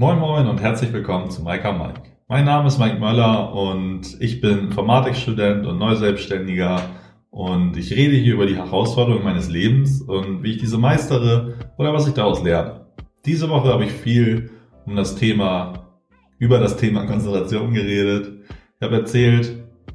[0.00, 2.02] Moin Moin und herzlich willkommen zu Mike Mike.
[2.28, 6.80] Mein Name ist Mike Möller und ich bin Informatikstudent und Neuselbstständiger
[7.30, 11.92] und ich rede hier über die Herausforderungen meines Lebens und wie ich diese meistere oder
[11.92, 12.86] was ich daraus lerne.
[13.26, 14.50] Diese Woche habe ich viel
[14.86, 15.88] um das Thema,
[16.38, 18.44] über das Thema Konzentration geredet.
[18.78, 19.48] Ich habe erzählt,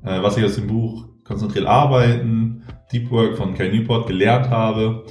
[0.04, 5.06] äh, was ich aus dem Buch Konzentriert arbeiten, Deep Work von Cal Newport gelernt habe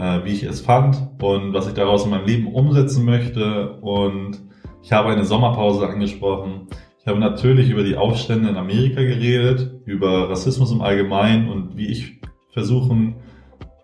[0.00, 3.72] äh, wie ich es fand und was ich daraus in meinem Leben umsetzen möchte.
[3.80, 4.40] Und
[4.82, 6.68] ich habe eine Sommerpause angesprochen.
[7.00, 11.88] Ich habe natürlich über die Aufstände in Amerika geredet, über Rassismus im Allgemeinen und wie
[11.88, 12.20] ich
[12.52, 13.16] versuchen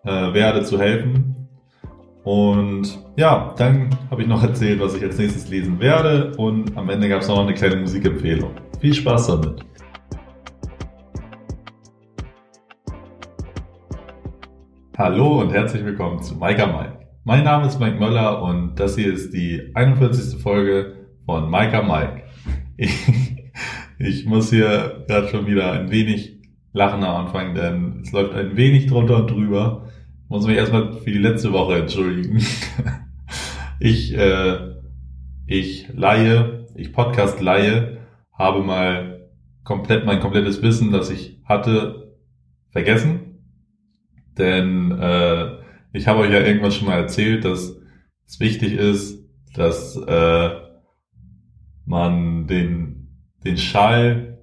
[0.04, 1.34] äh, werde zu helfen.
[2.24, 6.88] Und ja, dann habe ich noch erzählt, was ich als nächstes lesen werde und am
[6.90, 8.50] Ende gab es noch eine kleine Musikempfehlung.
[8.80, 9.64] Viel Spaß damit!
[14.98, 17.06] Hallo und herzlich willkommen zu Maika Mike.
[17.22, 20.40] Mein Name ist Mike Möller und das hier ist die 41.
[20.40, 20.94] Folge
[21.26, 22.22] von Maika Mike.
[22.78, 23.06] Ich,
[23.98, 26.38] ich muss hier gerade schon wieder ein wenig
[26.72, 29.86] lachen am Anfang, denn es läuft ein wenig drunter und drüber.
[30.24, 32.40] Ich muss mich erstmal für die letzte Woche entschuldigen.
[33.78, 34.56] Ich, äh,
[35.46, 37.98] ich leihe, ich Podcast leihe,
[38.32, 39.28] habe mal
[39.64, 42.14] komplett mein komplettes Wissen, das ich hatte,
[42.70, 43.15] vergessen
[44.38, 45.56] denn äh,
[45.92, 47.76] ich habe euch ja irgendwann schon mal erzählt, dass
[48.26, 50.50] es wichtig ist, dass äh,
[51.86, 53.08] man den,
[53.44, 54.38] den Schall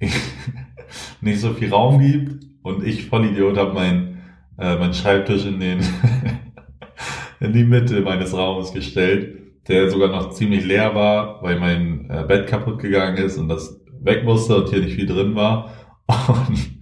[1.20, 2.44] nicht so viel Raum gibt.
[2.62, 4.22] Und ich, Vollidiot, habe mein,
[4.58, 5.80] äh, mein Schreibtisch in, den
[7.40, 9.38] in die Mitte meines Raumes gestellt,
[9.68, 13.80] der sogar noch ziemlich leer war, weil mein äh, Bett kaputt gegangen ist und das
[14.00, 15.72] weg musste und hier nicht viel drin war.
[16.28, 16.81] Und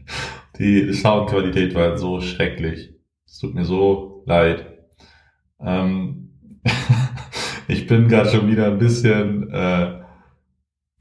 [0.61, 2.95] die Soundqualität war so schrecklich.
[3.27, 4.67] Es tut mir so leid.
[5.59, 6.33] Ähm,
[7.69, 10.03] ich bin gerade schon wieder ein bisschen, äh,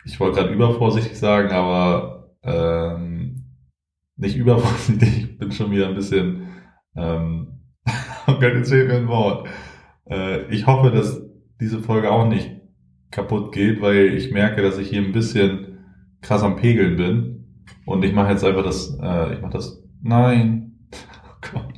[0.06, 3.44] ich wollte gerade übervorsichtig sagen, aber ähm,
[4.16, 6.48] nicht übervorsichtig, ich bin schon wieder ein bisschen,
[6.96, 7.60] ähm,
[8.42, 9.50] jetzt fehlt mir ein Wort.
[10.10, 11.22] Äh, ich hoffe, dass
[11.60, 12.50] diese Folge auch nicht
[13.12, 15.80] kaputt geht, weil ich merke, dass ich hier ein bisschen
[16.22, 17.39] krass am Pegeln bin.
[17.86, 21.74] Und ich mache jetzt einfach das, äh, ich mache das, nein, oh Gott.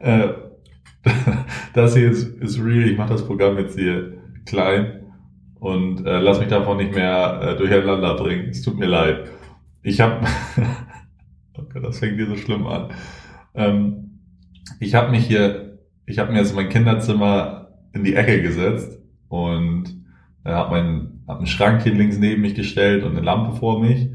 [0.00, 0.28] Äh,
[1.74, 5.02] das hier ist, ist real, ich mache das Programm jetzt hier klein
[5.60, 8.48] und äh, lass mich davon nicht mehr äh, durcheinander bringen.
[8.48, 9.30] Es tut mir leid.
[9.82, 10.26] Ich habe,
[11.58, 12.90] oh Gott, das fängt hier so schlimm an.
[13.54, 14.20] Ähm,
[14.80, 18.98] ich habe mich hier, ich habe mir jetzt mein Kinderzimmer in die Ecke gesetzt
[19.28, 19.84] und
[20.44, 24.08] äh, habe hab einen Schrank hier links neben mich gestellt und eine Lampe vor mich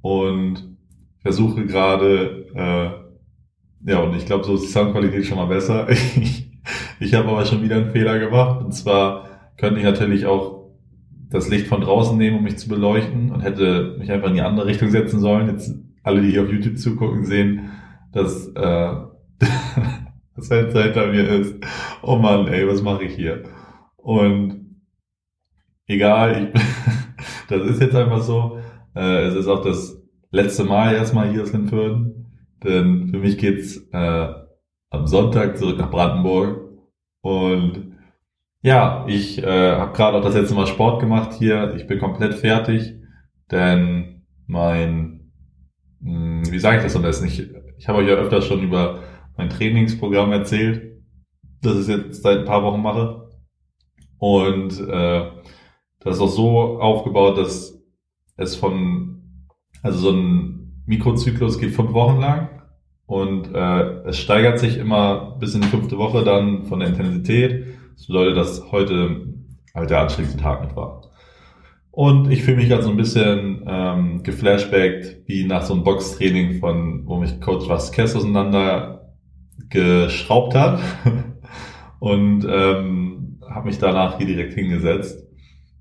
[0.00, 0.76] und
[1.20, 5.88] versuche gerade, äh, ja, und ich glaube, so ist die Soundqualität schon mal besser.
[6.20, 6.50] Ich,
[7.00, 8.62] ich habe aber schon wieder einen Fehler gemacht.
[8.62, 10.58] Und zwar könnte ich natürlich auch
[11.30, 14.42] das Licht von draußen nehmen, um mich zu beleuchten und hätte mich einfach in die
[14.42, 15.48] andere Richtung setzen sollen.
[15.48, 17.70] Jetzt alle, die hier auf YouTube zugucken, sehen,
[18.12, 18.52] dass äh,
[20.36, 21.54] das Fenster hinter mir ist.
[22.02, 23.44] Oh Mann, ey, was mache ich hier?
[23.96, 24.82] Und
[25.86, 26.60] egal, ich,
[27.48, 28.57] das ist jetzt einfach so.
[28.98, 32.26] Äh, es ist auch das letzte Mal erstmal hier aus Lindfürden,
[32.64, 34.28] denn für mich geht's äh,
[34.90, 36.68] am Sonntag zurück nach Brandenburg
[37.20, 37.96] und
[38.62, 41.76] ja, ich äh, habe gerade auch das letzte Mal Sport gemacht hier.
[41.76, 42.94] Ich bin komplett fertig,
[43.52, 45.30] denn mein,
[46.00, 47.28] mh, hm, wie sage ich das am besten?
[47.28, 47.48] Ich,
[47.78, 49.04] ich habe euch ja öfter schon über
[49.36, 51.04] mein Trainingsprogramm erzählt,
[51.62, 53.28] das ich jetzt seit ein paar Wochen mache.
[54.18, 55.30] Und äh,
[56.00, 57.77] das ist auch so aufgebaut, dass
[58.38, 59.22] es von
[59.82, 62.48] also so ein Mikrozyklus geht fünf Wochen lang
[63.06, 67.66] und äh, es steigert sich immer bis in die fünfte Woche dann von der Intensität.
[67.94, 69.34] Das bedeutet, dass heute
[69.74, 71.02] halt der anstrengendste Tag mit war.
[71.90, 76.60] Und ich fühle mich gerade so ein bisschen ähm, geflashbackt, wie nach so einem Boxtraining
[76.60, 79.12] von, wo mich Coach Vasquez auseinander
[79.68, 80.80] geschraubt hat.
[81.98, 85.26] und ähm, habe mich danach hier direkt hingesetzt.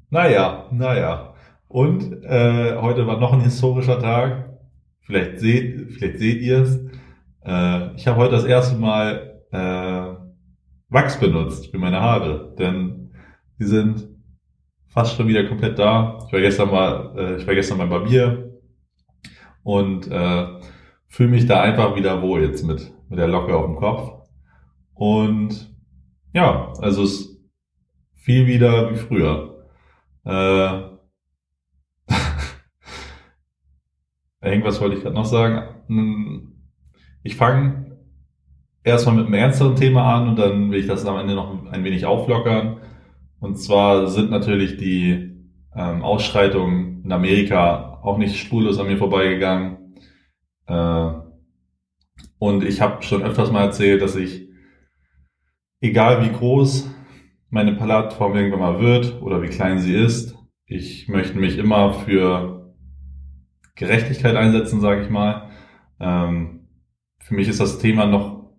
[0.10, 1.36] Naja, naja.
[1.78, 4.50] Und äh, heute war noch ein historischer Tag.
[5.02, 6.76] Vielleicht seht, vielleicht seht ihr es.
[7.46, 10.16] Äh, ich habe heute das erste Mal äh,
[10.90, 13.12] Wachs benutzt für meine Haare, denn
[13.60, 14.08] sie sind
[14.88, 16.18] fast schon wieder komplett da.
[16.26, 18.60] Ich war gestern mal, äh, ich war gestern beim Barbier
[19.62, 20.48] und äh,
[21.06, 24.14] fühle mich da einfach wieder wohl jetzt mit mit der Locke auf dem Kopf.
[24.96, 25.78] Und
[26.34, 27.40] ja, also es ist
[28.16, 29.64] viel wieder wie früher.
[30.26, 30.97] Äh,
[34.52, 35.64] Irgendwas wollte ich gerade noch sagen.
[35.88, 36.54] Hm,
[37.24, 37.98] ich fange
[38.84, 41.84] erstmal mit einem ernsteren Thema an und dann will ich das am Ende noch ein
[41.84, 42.78] wenig auflockern.
[43.40, 45.36] Und zwar sind natürlich die
[45.76, 49.94] ähm, Ausschreitungen in Amerika auch nicht spurlos an mir vorbeigegangen.
[50.66, 51.12] Äh,
[52.40, 54.48] und ich habe schon öfters mal erzählt, dass ich,
[55.82, 56.90] egal wie groß
[57.50, 60.36] meine Plattform irgendwann mal wird oder wie klein sie ist,
[60.66, 62.57] ich möchte mich immer für
[63.78, 65.50] Gerechtigkeit einsetzen, sage ich mal.
[66.00, 66.68] Ähm,
[67.20, 68.52] für mich ist das Thema noch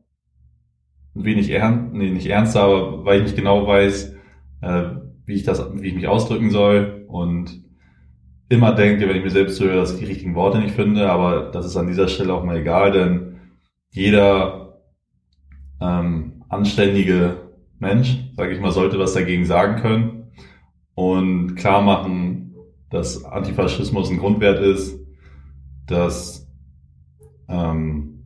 [1.15, 4.15] ein wenig ernst, nee, nicht ernster, aber weil ich nicht genau weiß,
[4.63, 4.85] äh,
[5.27, 7.63] wie ich das, wie ich mich ausdrücken soll und
[8.49, 11.51] immer denke, wenn ich mir selbst höre, dass ich die richtigen Worte nicht finde, aber
[11.51, 13.41] das ist an dieser Stelle auch mal egal, denn
[13.91, 14.81] jeder
[15.81, 17.49] ähm, anständige
[17.79, 20.33] Mensch, sage ich mal, sollte was dagegen sagen können
[20.95, 22.55] und klar machen,
[22.91, 24.99] dass Antifaschismus ein Grundwert ist,
[25.89, 26.49] dass,
[27.49, 28.25] ähm,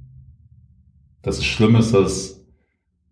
[1.22, 2.44] dass es schlimm ist, dass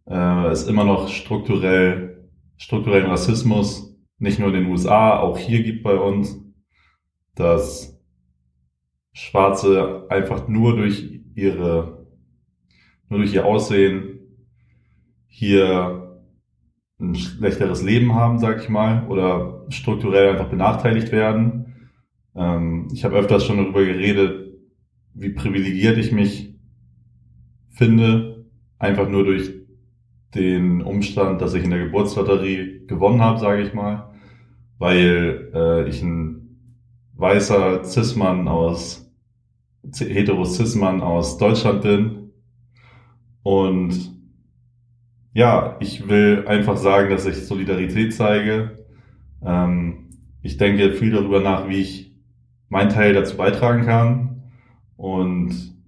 [0.06, 5.82] äh, es immer noch strukturell, strukturellen Rassismus nicht nur in den USA, auch hier gibt
[5.82, 6.38] bei uns,
[7.34, 7.98] dass
[9.12, 12.06] Schwarze einfach nur durch ihre,
[13.08, 14.18] nur durch ihr Aussehen
[15.26, 16.22] hier
[17.00, 21.88] ein schlechteres Leben haben, sag ich mal, oder strukturell einfach benachteiligt werden.
[22.34, 24.39] Ähm, ich habe öfters schon darüber geredet,
[25.14, 26.54] wie privilegiert ich mich
[27.70, 28.46] finde,
[28.78, 29.52] einfach nur durch
[30.34, 34.14] den Umstand, dass ich in der Geburtslotterie gewonnen habe, sage ich mal,
[34.78, 36.58] weil äh, ich ein
[37.14, 39.10] weißer Cis-Mann aus
[39.98, 42.30] heteros Cis-Mann aus Deutschland bin
[43.42, 44.20] und
[45.32, 48.84] ja, ich will einfach sagen, dass ich Solidarität zeige.
[49.44, 50.10] Ähm,
[50.42, 52.16] ich denke viel darüber nach, wie ich
[52.68, 54.29] meinen Teil dazu beitragen kann.
[55.00, 55.80] Und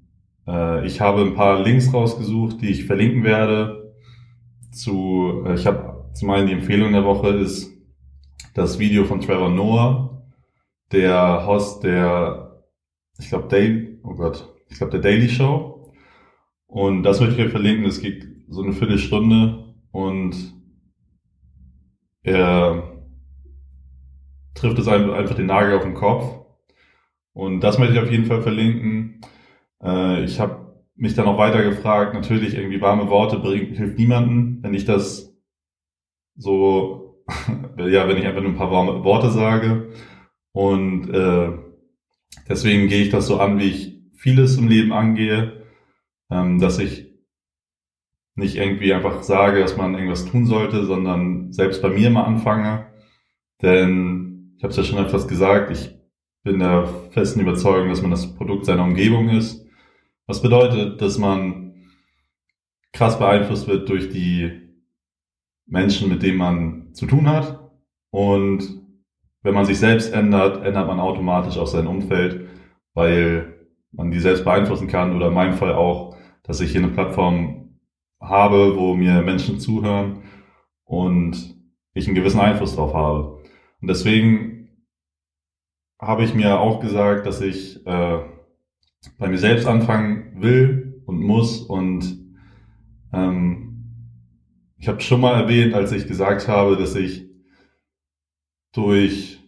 [0.47, 3.94] äh, ich habe ein paar Links rausgesucht, die ich verlinken werde.
[4.73, 7.70] Zu, äh, ich habe zum einen die Empfehlung der Woche ist
[8.55, 10.32] das Video von Trevor Noah,
[10.93, 12.64] der Host der,
[13.19, 15.93] ich glaube, Daily, oh Gott, ich glaube, der Daily Show.
[16.67, 17.85] Und das möchte ich euch verlinken.
[17.85, 20.35] Es geht so eine Viertelstunde und
[22.23, 22.94] er
[24.55, 26.43] trifft es einfach den Nagel auf den Kopf.
[27.35, 29.01] Und das möchte ich auf jeden Fall verlinken.
[29.82, 30.62] Äh, ich habe
[30.94, 35.34] mich dann auch weiter gefragt, natürlich irgendwie warme Worte bringt, hilft niemanden, wenn ich das
[36.37, 37.25] so,
[37.76, 39.93] ja, wenn ich einfach nur ein paar warme Worte sage.
[40.52, 41.50] Und äh,
[42.49, 45.64] deswegen gehe ich das so an, wie ich vieles im Leben angehe,
[46.31, 47.12] ähm, dass ich
[48.35, 52.87] nicht irgendwie einfach sage, dass man irgendwas tun sollte, sondern selbst bei mir mal anfange.
[53.61, 55.99] Denn ich habe es ja schon etwas gesagt, ich
[56.43, 59.62] bin der festen Überzeugung, dass man das Produkt seiner Umgebung ist.
[60.26, 61.62] Was bedeutet, dass man
[62.92, 64.62] krass beeinflusst wird durch die
[65.66, 67.70] Menschen, mit denen man zu tun hat.
[68.10, 68.62] Und
[69.42, 72.48] wenn man sich selbst ändert, ändert man automatisch auch sein Umfeld,
[72.94, 76.92] weil man die selbst beeinflussen kann oder in meinem Fall auch, dass ich hier eine
[76.92, 77.78] Plattform
[78.20, 80.22] habe, wo mir Menschen zuhören
[80.84, 81.56] und
[81.94, 83.42] ich einen gewissen Einfluss drauf habe.
[83.80, 84.68] Und deswegen
[86.00, 88.18] habe ich mir auch gesagt, dass ich äh,
[89.19, 92.22] bei mir selbst anfangen will und muss und
[93.12, 93.69] ähm,
[94.78, 97.28] ich habe schon mal erwähnt, als ich gesagt habe, dass ich
[98.73, 99.38] durch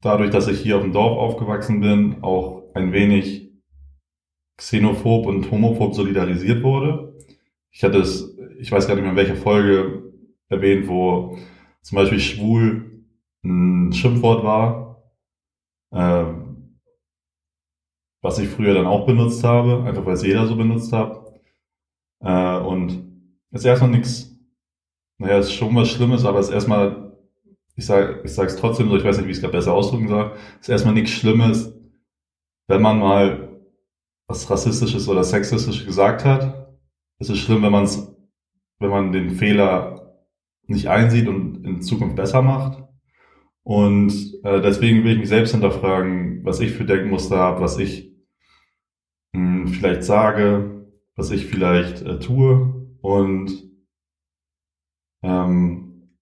[0.00, 3.50] dadurch, dass ich hier auf dem Dorf aufgewachsen bin, auch ein wenig
[4.58, 7.16] xenophob und homophob solidarisiert wurde.
[7.70, 10.12] Ich hatte es, ich weiß gar nicht mehr in welcher Folge
[10.48, 11.38] erwähnt, wo
[11.82, 13.04] zum Beispiel schwul
[13.44, 15.02] ein Schimpfwort war,
[15.90, 16.41] äh,
[18.22, 21.20] was ich früher dann auch benutzt habe, einfach weil es jeder so benutzt hat.
[22.20, 23.12] Äh, und
[23.50, 24.34] ist erstmal nichts,
[25.18, 27.12] naja, ist schon was Schlimmes, aber es ist erstmal,
[27.76, 30.08] ich sage ich sag's trotzdem so, ich weiß nicht, wie ich es gerade besser ausdrücken
[30.08, 31.74] soll, ist erstmal nichts Schlimmes,
[32.68, 33.60] wenn man mal
[34.28, 36.62] was Rassistisches oder Sexistisches gesagt hat
[37.22, 38.14] es ist schlimm, wenn man es,
[38.80, 40.18] wenn man den Fehler
[40.66, 42.82] nicht einsieht und in Zukunft besser macht.
[43.62, 44.12] Und
[44.42, 48.11] äh, deswegen will ich mich selbst hinterfragen, was ich für Denkmuster habe, was ich
[49.34, 50.86] hm, vielleicht sage,
[51.16, 53.50] was ich vielleicht äh, tue und
[55.22, 56.18] ähm,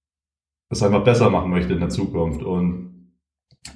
[0.70, 2.42] es einfach besser machen möchte in der Zukunft.
[2.42, 3.10] Und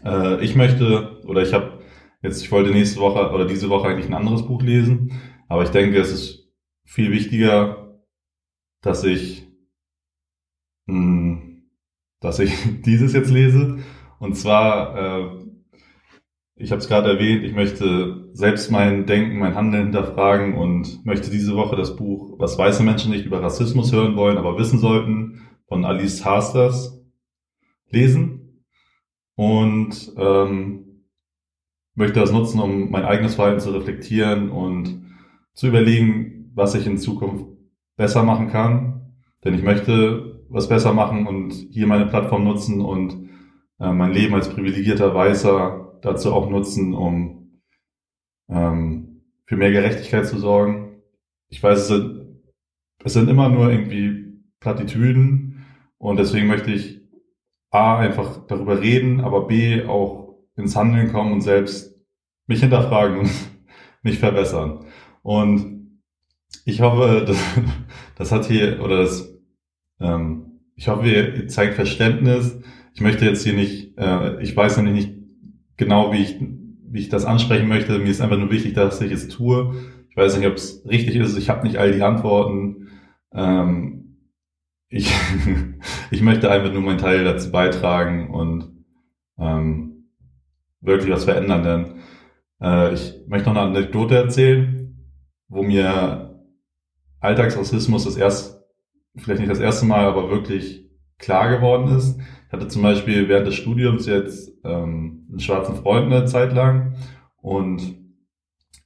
[0.04, 1.80] äh, ich möchte, oder ich habe
[2.22, 5.70] jetzt, ich wollte nächste Woche oder diese Woche eigentlich ein anderes Buch lesen, aber ich
[5.70, 6.52] denke, es ist
[6.84, 8.00] viel wichtiger,
[8.82, 9.46] dass ich,
[10.86, 11.70] mh, hm,
[12.20, 13.78] dass ich dieses jetzt lese.
[14.18, 15.43] Und zwar, äh,
[16.56, 21.30] ich habe es gerade erwähnt, ich möchte selbst mein Denken, mein Handeln hinterfragen und möchte
[21.30, 25.42] diese Woche das Buch, was weiße Menschen nicht über Rassismus hören wollen, aber wissen sollten,
[25.66, 27.02] von Alice Hasters
[27.90, 28.64] lesen
[29.34, 31.04] und ähm,
[31.94, 35.02] möchte das nutzen, um mein eigenes Verhalten zu reflektieren und
[35.54, 37.46] zu überlegen, was ich in Zukunft
[37.96, 39.14] besser machen kann.
[39.44, 43.28] Denn ich möchte was besser machen und hier meine Plattform nutzen und
[43.80, 47.60] äh, mein Leben als privilegierter Weißer dazu auch nutzen, um
[48.48, 51.02] ähm, für mehr Gerechtigkeit zu sorgen.
[51.48, 52.42] Ich weiß, es sind,
[53.04, 55.66] es sind immer nur irgendwie Plattitüden
[55.98, 57.02] und deswegen möchte ich
[57.70, 61.98] A, einfach darüber reden, aber B, auch ins Handeln kommen und selbst
[62.46, 63.30] mich hinterfragen und
[64.02, 64.84] mich verbessern.
[65.22, 66.00] Und
[66.64, 67.38] ich hoffe, das,
[68.16, 69.34] das hat hier, oder das,
[70.00, 72.60] ähm, ich hoffe, ihr zeigt Verständnis.
[72.94, 75.23] Ich möchte jetzt hier nicht, äh, ich weiß nämlich nicht
[75.76, 77.98] genau, wie ich, wie ich das ansprechen möchte.
[77.98, 79.74] Mir ist einfach nur wichtig, dass ich es tue.
[80.10, 81.36] Ich weiß nicht, ob es richtig ist.
[81.36, 82.88] Ich habe nicht all die Antworten.
[83.32, 84.18] Ähm,
[84.88, 85.12] ich,
[86.10, 88.70] ich möchte einfach nur meinen Teil dazu beitragen und
[89.38, 90.10] ähm,
[90.80, 91.62] wirklich was verändern.
[91.64, 91.94] Denn
[92.60, 95.10] äh, ich möchte noch eine Anekdote erzählen,
[95.48, 96.40] wo mir
[97.20, 98.62] Alltagsrassismus das erst,
[99.16, 100.88] vielleicht nicht das erste Mal, aber wirklich
[101.18, 102.18] klar geworden ist.
[102.54, 106.94] Hatte zum Beispiel während des Studiums jetzt ähm, einen schwarzen Freund eine Zeit lang
[107.42, 107.82] und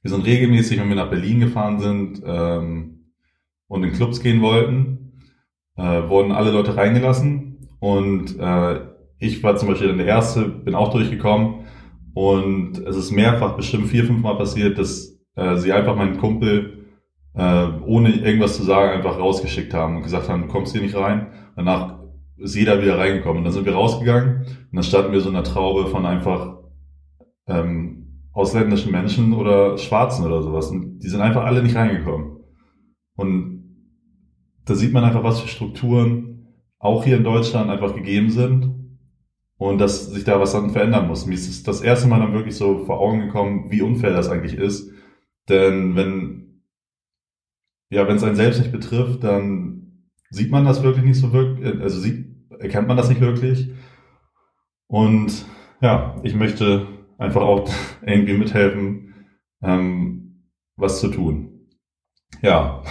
[0.01, 3.11] wir sind regelmäßig, wenn wir nach Berlin gefahren sind ähm,
[3.67, 5.21] und in Clubs gehen wollten,
[5.77, 8.79] äh, wurden alle Leute reingelassen und äh,
[9.19, 11.67] ich war zum Beispiel dann der Erste, bin auch durchgekommen
[12.15, 16.87] und es ist mehrfach, bestimmt vier, fünf Mal passiert, dass äh, sie einfach meinen Kumpel
[17.35, 20.95] äh, ohne irgendwas zu sagen einfach rausgeschickt haben und gesagt haben, du kommst hier nicht
[20.95, 21.27] rein.
[21.55, 21.98] Danach
[22.39, 25.35] ist jeder wieder reingekommen und dann sind wir rausgegangen und dann standen wir so in
[25.35, 26.59] einer Traube von einfach
[27.47, 32.37] ähm, ausländischen Menschen oder Schwarzen oder sowas und die sind einfach alle nicht reingekommen.
[33.15, 33.59] Und
[34.65, 38.79] da sieht man einfach, was für Strukturen auch hier in Deutschland einfach gegeben sind
[39.57, 41.25] und dass sich da was dann verändern muss.
[41.25, 44.53] Mir ist das erste Mal dann wirklich so vor Augen gekommen, wie unfair das eigentlich
[44.53, 44.89] ist.
[45.49, 46.63] Denn wenn,
[47.89, 49.88] ja, wenn es einen selbst nicht betrifft, dann
[50.29, 52.27] sieht man das wirklich nicht so wirklich, also sieht,
[52.59, 53.71] erkennt man das nicht wirklich.
[54.87, 55.45] Und
[55.81, 57.69] ja, ich möchte einfach auch
[58.01, 59.13] irgendwie mithelfen,
[59.61, 60.45] ähm,
[60.75, 61.67] was zu tun.
[62.41, 62.83] Ja,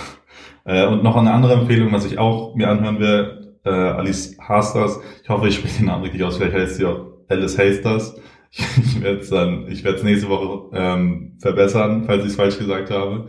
[0.64, 5.00] äh, und noch eine andere Empfehlung, was ich auch mir anhören will, äh, Alice Hasters.
[5.22, 6.36] Ich hoffe, ich spreche den Namen richtig aus.
[6.36, 8.20] Vielleicht heißt sie auch Alice Hasters.
[8.50, 12.36] Ich, ich werde es dann, ich werde es nächste Woche ähm, verbessern, falls ich es
[12.36, 13.28] falsch gesagt habe.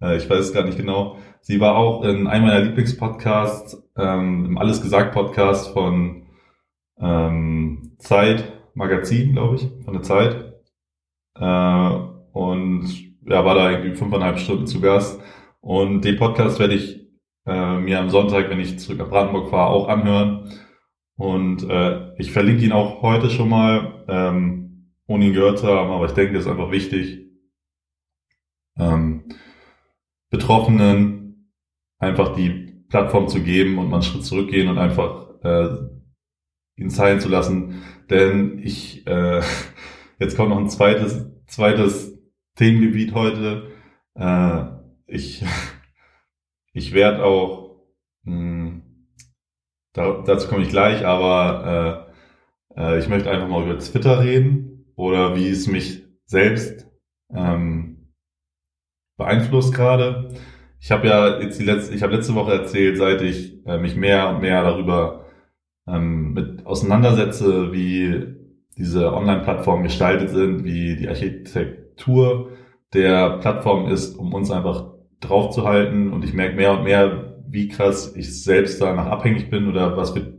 [0.00, 1.18] Äh, ich weiß es gar nicht genau.
[1.48, 6.26] Sie war auch in einem meiner Lieblingspodcasts, ähm, im Alles gesagt Podcast von
[6.98, 10.54] ähm, Zeit Magazin, glaube ich, von der Zeit.
[11.36, 11.90] Äh,
[12.32, 12.88] und
[13.28, 15.20] ja, war da irgendwie fünfeinhalb Stunden zu Gast.
[15.60, 17.06] Und den Podcast werde ich
[17.46, 20.50] äh, mir am Sonntag, wenn ich zurück nach Brandenburg fahre, auch anhören.
[21.14, 25.92] Und äh, ich verlinke ihn auch heute schon mal, ähm, ohne ihn gehört zu haben,
[25.92, 27.24] aber ich denke, es ist einfach wichtig,
[28.80, 29.28] ähm,
[30.28, 31.25] Betroffenen
[31.98, 35.68] einfach die Plattform zu geben und mal einen Schritt zurückgehen und einfach äh,
[36.76, 37.82] ihn zeigen zu lassen.
[38.10, 39.42] Denn ich, äh,
[40.18, 42.18] jetzt kommt noch ein zweites, zweites
[42.56, 43.72] Themengebiet heute.
[44.14, 44.64] Äh,
[45.06, 45.44] ich,
[46.72, 47.82] ich werde auch,
[48.24, 48.82] mh, hm,
[49.92, 52.06] da, dazu komme ich gleich, aber
[52.76, 56.86] äh, äh, ich möchte einfach mal über Twitter reden oder wie es mich selbst
[57.30, 58.12] ähm,
[59.16, 60.34] beeinflusst gerade.
[60.80, 63.96] Ich habe ja jetzt die letzte, ich habe letzte Woche erzählt, seit ich äh, mich
[63.96, 65.24] mehr und mehr darüber
[65.86, 68.36] ähm, mit auseinandersetze, wie
[68.76, 72.50] diese Online-Plattformen gestaltet sind, wie die Architektur
[72.92, 76.12] der Plattform ist, um uns einfach draufzuhalten.
[76.12, 80.10] Und ich merke mehr und mehr, wie krass ich selbst danach abhängig bin oder was
[80.10, 80.36] für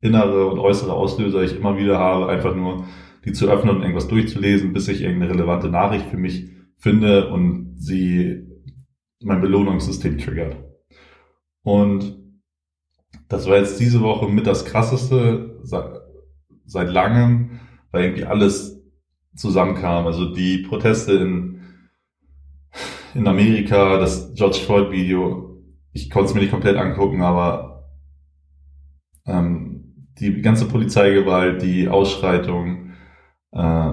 [0.00, 2.84] innere und äußere Auslöser ich immer wieder habe, einfach nur
[3.24, 7.74] die zu öffnen und irgendwas durchzulesen, bis ich irgendeine relevante Nachricht für mich finde und
[7.76, 8.47] sie
[9.20, 10.56] mein Belohnungssystem triggert.
[11.62, 12.16] Und
[13.28, 16.00] das war jetzt diese Woche mit das krasseste seit,
[16.64, 17.60] seit langem,
[17.90, 18.82] weil irgendwie alles
[19.36, 20.06] zusammenkam.
[20.06, 21.58] Also die Proteste in
[23.14, 27.88] in Amerika, das George Floyd Video, ich konnte es mir nicht komplett angucken, aber
[29.26, 32.92] ähm, die ganze Polizeigewalt, die Ausschreitung
[33.52, 33.92] äh,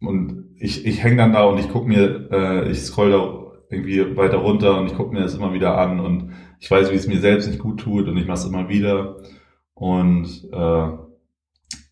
[0.00, 3.41] und ich, ich hänge dann da und ich gucke mir, äh, ich scroll da
[3.72, 6.96] irgendwie weiter runter und ich gucke mir das immer wieder an und ich weiß, wie
[6.96, 9.16] es mir selbst nicht gut tut und ich mache es immer wieder
[9.74, 10.88] und äh,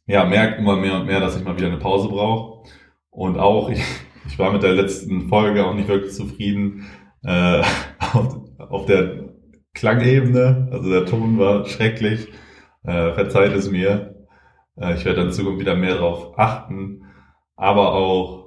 [0.07, 2.69] ja, merke immer mehr und mehr, dass ich mal wieder eine Pause brauche
[3.11, 3.83] und auch ich
[4.27, 6.87] ich war mit der letzten Folge auch nicht wirklich zufrieden.
[7.23, 7.63] Äh,
[8.13, 9.31] auf, auf der
[9.75, 10.69] Klangebene.
[10.71, 12.29] Also der Ton war schrecklich.
[12.83, 14.27] Äh, verzeiht es mir.
[14.77, 17.05] Äh, ich werde in Zukunft wieder mehr darauf achten.
[17.57, 18.40] Aber auch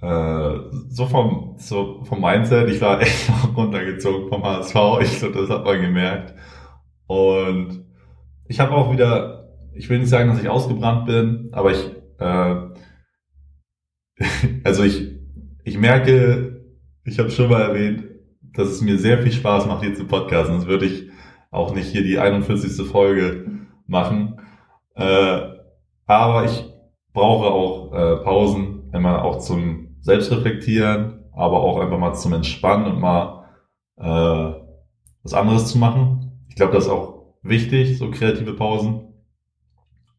[0.00, 4.74] äh, so vom, so vom Mindset, ich war echt noch runtergezogen vom HSV.
[5.02, 6.34] Ich glaube, das hat man gemerkt.
[7.06, 7.84] Und
[8.48, 12.56] ich habe auch wieder, ich will nicht sagen, dass ich ausgebrannt bin, aber ich, äh,
[14.64, 15.16] also ich,
[15.64, 16.64] ich merke,
[17.04, 18.04] ich habe schon mal erwähnt,
[18.54, 20.56] dass es mir sehr viel Spaß macht, hier zu podcasten.
[20.56, 21.10] Sonst würde ich
[21.50, 22.86] auch nicht hier die 41.
[22.86, 23.50] Folge
[23.86, 24.40] machen.
[24.94, 25.40] Äh,
[26.06, 26.64] aber ich
[27.12, 33.00] brauche auch äh, Pausen, einmal auch zum Selbstreflektieren, aber auch einfach mal zum Entspannen und
[33.00, 33.44] mal
[33.98, 34.52] äh,
[35.24, 36.44] was anderes zu machen.
[36.48, 39.12] Ich glaube, das ist auch wichtig, so kreative Pausen.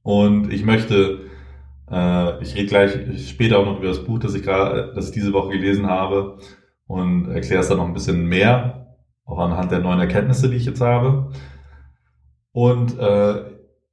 [0.03, 1.22] Und ich möchte,
[1.89, 5.13] äh, ich rede gleich später auch noch über das Buch, das ich gerade, das ich
[5.13, 6.38] diese Woche gelesen habe
[6.86, 10.65] und erkläre es dann noch ein bisschen mehr, auch anhand der neuen Erkenntnisse, die ich
[10.65, 11.32] jetzt habe.
[12.51, 13.41] Und äh,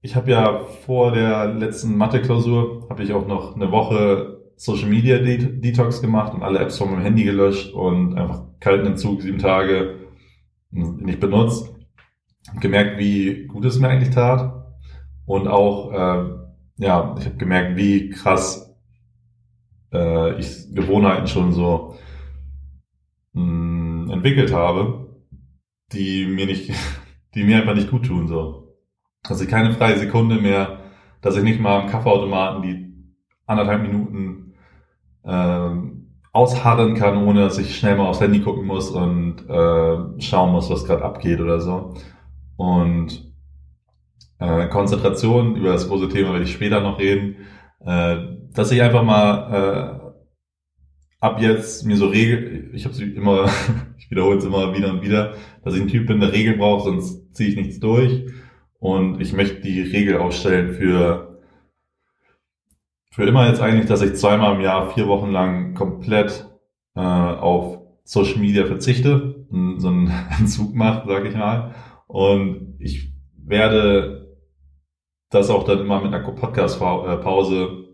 [0.00, 5.18] ich habe ja vor der letzten Mathe-Klausur, habe ich auch noch eine Woche Social Media
[5.18, 9.98] Detox gemacht und alle Apps von meinem Handy gelöscht und einfach kalten Entzug, sieben Tage
[10.70, 11.74] nicht benutzt.
[12.60, 14.64] Gemerkt, wie gut es mir eigentlich tat.
[15.26, 16.24] Und auch, äh,
[16.76, 18.74] ja, ich habe gemerkt, wie krass
[19.92, 21.96] äh, ich Gewohnheiten schon so
[23.32, 25.22] mh, entwickelt habe,
[25.92, 26.70] die mir nicht,
[27.34, 28.76] die mir einfach nicht gut tun so.
[29.26, 30.80] Also keine freie Sekunde mehr,
[31.22, 32.93] dass ich nicht mal am Kaffeeautomaten die
[33.46, 34.54] anderthalb Minuten
[35.24, 35.70] äh,
[36.32, 40.68] ausharren kann, ohne dass ich schnell mal aufs Handy gucken muss und äh, schauen muss,
[40.68, 41.94] was gerade abgeht oder so.
[42.56, 43.32] Und
[44.40, 47.36] äh, Konzentration, über das große Thema werde ich später noch reden,
[47.84, 48.16] äh,
[48.52, 50.04] dass ich einfach mal äh,
[51.20, 53.48] ab jetzt mir so Regel, ich habe sie immer,
[53.98, 56.84] ich wiederhole es immer wieder und wieder, dass ich ein Typ bin, der Regel braucht,
[56.84, 58.26] sonst ziehe ich nichts durch.
[58.78, 61.33] Und ich möchte die Regel aufstellen für,
[63.14, 66.46] für immer jetzt eigentlich, dass ich zweimal im Jahr vier Wochen lang komplett
[66.94, 69.46] äh, auf Social Media verzichte,
[69.76, 71.74] so einen Entzug mache, sage ich mal.
[72.06, 74.36] Und ich werde
[75.30, 77.84] das auch dann immer mit einer Podcast-Pause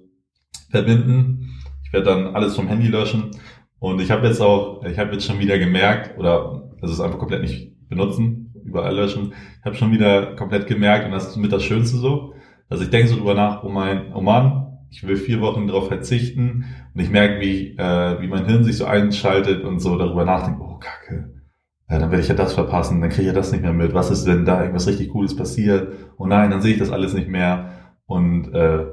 [0.71, 1.51] verbinden
[1.91, 3.33] ich werde dann alles vom Handy löschen.
[3.81, 7.19] Und ich habe jetzt auch, ich habe jetzt schon wieder gemerkt, oder das ist einfach
[7.19, 9.35] komplett nicht benutzen, überall löschen.
[9.59, 12.35] Ich habe schon wieder komplett gemerkt, und das ist mit das Schönste so,
[12.69, 15.89] dass ich denke so drüber nach, oh mein, oh Mann, ich will vier Wochen darauf
[15.89, 20.25] verzichten und ich merke, wie, äh, wie mein Hirn sich so einschaltet und so darüber
[20.25, 21.41] nachdenkt, oh Kacke,
[21.89, 23.95] ja, dann werde ich ja das verpassen, dann kriege ich ja das nicht mehr mit.
[23.95, 25.93] Was ist, wenn da irgendwas richtig Cooles passiert?
[26.19, 27.71] Oh nein, dann sehe ich das alles nicht mehr.
[28.07, 28.87] Und äh,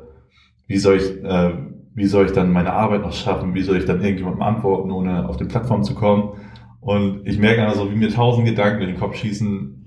[0.68, 1.52] wie soll ich, äh,
[1.94, 5.28] wie soll ich dann meine Arbeit noch schaffen, wie soll ich dann irgendjemandem antworten, ohne
[5.28, 6.34] auf die Plattform zu kommen.
[6.80, 9.78] Und ich merke also, wie mir tausend Gedanken in den Kopf schießen,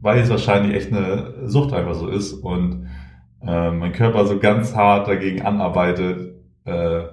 [0.00, 2.86] weil es wahrscheinlich echt eine Sucht einfach so ist und
[3.42, 7.04] äh, mein Körper so ganz hart dagegen anarbeitet, äh,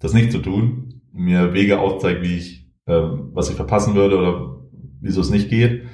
[0.00, 2.92] das nicht zu tun, mir Wege aufzeigt, wie ich, äh,
[3.32, 4.56] was ich verpassen würde oder
[5.00, 5.86] wieso es nicht geht.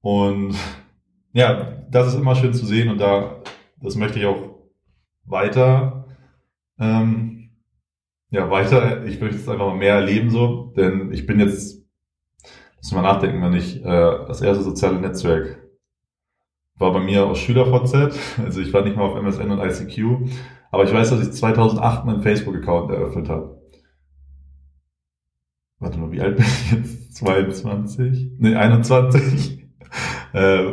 [0.00, 0.54] Und
[1.32, 3.42] ja, das ist immer schön zu sehen und da,
[3.80, 4.50] das möchte ich auch
[5.24, 6.00] weiter
[6.80, 7.50] ähm,
[8.30, 11.84] ja, weiter, ich möchte jetzt einfach mal mehr erleben so, denn ich bin jetzt,
[12.76, 15.62] muss mal nachdenken, wenn ich äh, das erste soziale Netzwerk
[16.80, 17.94] war bei mir aus SchülerVZ,
[18.42, 20.30] also ich war nicht mal auf MSN und ICQ,
[20.70, 23.60] aber ich weiß, dass ich 2008 meinen Facebook-Account eröffnet habe.
[25.78, 27.16] Warte mal, wie alt bin ich jetzt?
[27.16, 28.32] 22?
[28.38, 29.66] Nee, 21.
[30.32, 30.64] äh,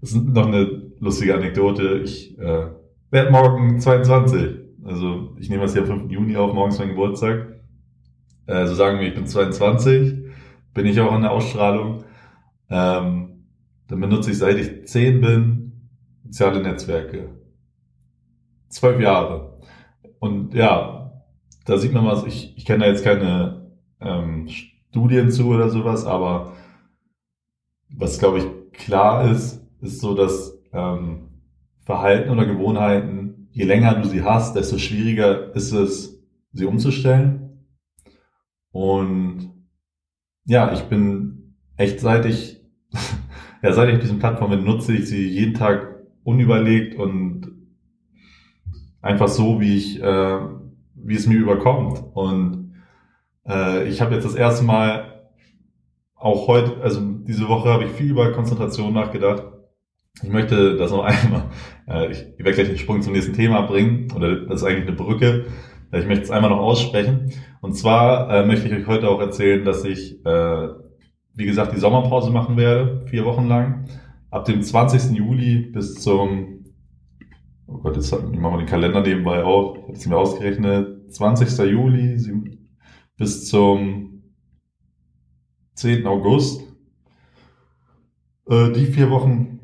[0.00, 2.00] das ist noch eine lustige Anekdote.
[2.04, 2.66] Ich äh,
[3.10, 4.58] werde morgen 22.
[4.84, 6.10] Also ich nehme das hier am 5.
[6.10, 7.60] Juni auf, morgens mein Geburtstag.
[8.46, 10.14] Äh, so sagen wir, ich bin 22,
[10.74, 12.04] bin ich auch an der Ausstrahlung.
[12.70, 13.21] Ähm,
[13.92, 15.90] dann benutze ich, seit ich 10 bin,
[16.24, 17.28] soziale Netzwerke.
[18.70, 19.60] Zwölf Jahre.
[20.18, 21.12] Und ja,
[21.66, 26.06] da sieht man was, ich, ich kenne da jetzt keine ähm, Studien zu oder sowas,
[26.06, 26.54] aber
[27.90, 31.28] was glaube ich klar ist, ist so, dass ähm,
[31.84, 36.18] Verhalten oder Gewohnheiten je länger du sie hast, desto schwieriger ist es,
[36.54, 37.66] sie umzustellen.
[38.70, 39.50] Und
[40.46, 42.58] ja, ich bin echt seit ich,
[43.62, 47.52] ja, seit ich diese Plattform bin, nutze ich sie jeden Tag unüberlegt und
[49.00, 50.38] einfach so, wie ich, äh,
[50.94, 52.02] wie es mir überkommt.
[52.14, 52.74] Und
[53.48, 55.30] äh, ich habe jetzt das erste Mal
[56.14, 59.44] auch heute, also diese Woche habe ich viel über Konzentration nachgedacht
[60.20, 61.50] ich möchte das noch einmal,
[61.88, 64.96] äh, ich werde gleich den Sprung zum nächsten Thema bringen, oder das ist eigentlich eine
[64.96, 65.46] Brücke.
[65.94, 67.32] Ich möchte es einmal noch aussprechen.
[67.60, 70.68] Und zwar äh, möchte ich euch heute auch erzählen, dass ich äh,
[71.34, 73.86] wie gesagt, die Sommerpause machen werde, vier Wochen lang.
[74.30, 75.16] Ab dem 20.
[75.16, 76.64] Juli bis zum,
[77.66, 81.70] oh Gott, jetzt machen wir den Kalender nebenbei auf, ich es mir ausgerechnet, 20.
[81.70, 82.18] Juli
[83.16, 84.22] bis zum
[85.74, 86.06] 10.
[86.06, 86.62] August.
[88.48, 89.60] Äh, die vier Wochen,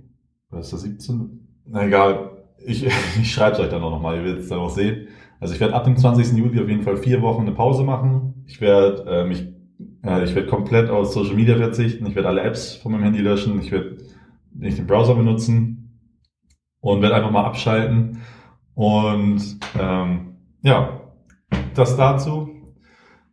[0.51, 1.49] was ist das, 17?
[1.67, 2.87] Na egal, ich,
[3.21, 5.09] ich schreibe es euch dann auch nochmal, ihr werdet es dann auch sehen.
[5.41, 6.37] Also ich werde ab dem 20.
[6.37, 8.45] Juli auf jeden Fall vier Wochen eine Pause machen.
[8.47, 9.47] Ich werde äh, mich,
[10.03, 12.07] ich werde komplett aus Social Media verzichten.
[12.07, 13.61] Ich werde alle Apps von meinem Handy löschen.
[13.61, 13.99] Ich werde
[14.55, 16.01] nicht den Browser benutzen
[16.81, 18.23] und werde einfach mal abschalten.
[18.75, 21.01] Und ähm, ja,
[21.75, 22.49] das dazu.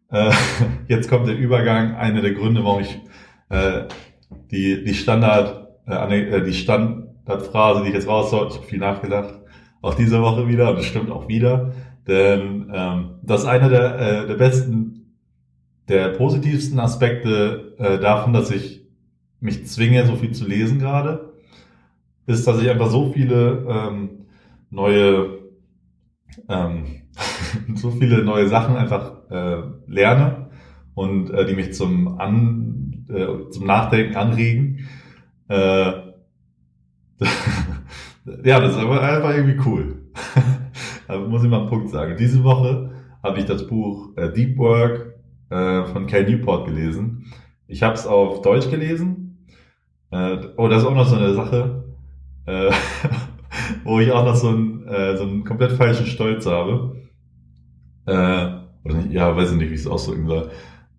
[0.10, 0.32] Äh,
[0.88, 1.96] jetzt kommt der Übergang.
[1.96, 3.00] Einer der Gründe, warum ich
[3.50, 3.84] äh,
[4.52, 8.80] die die Standard äh, äh die Standardphrase, die ich jetzt raus soll, ich habe viel
[8.80, 9.36] nachgedacht,
[9.82, 11.74] auch diese Woche wieder und es stimmt auch wieder.
[12.08, 15.05] Denn ähm, das ist einer der, äh, der besten,
[15.88, 18.86] der positivsten Aspekte äh, davon, dass ich
[19.40, 21.34] mich zwinge, so viel zu lesen gerade,
[22.26, 24.10] ist, dass ich einfach so viele ähm,
[24.70, 25.40] neue,
[26.50, 26.86] ähm,
[27.76, 30.50] so viele neue Sachen einfach äh, lerne
[30.96, 34.88] und äh, die mich zum, An, äh, zum Nachdenken anregen.
[35.48, 35.92] Äh,
[38.44, 40.02] ja, das ist aber einfach irgendwie cool.
[41.30, 42.16] Muss ich mal einen Punkt sagen.
[42.18, 45.05] Diese Woche habe ich das Buch äh, Deep Work
[45.50, 47.32] äh, von Cal Newport gelesen.
[47.68, 49.48] Ich habe es auf Deutsch gelesen.
[50.12, 51.84] Äh, oh, das ist auch noch so eine Sache,
[52.46, 52.72] äh,
[53.84, 56.96] wo ich auch noch so einen, äh, so einen komplett falschen Stolz habe.
[58.06, 58.48] Äh,
[58.84, 60.52] oder nicht, ja, weiß ich nicht, wie ich es ausdrücken soll.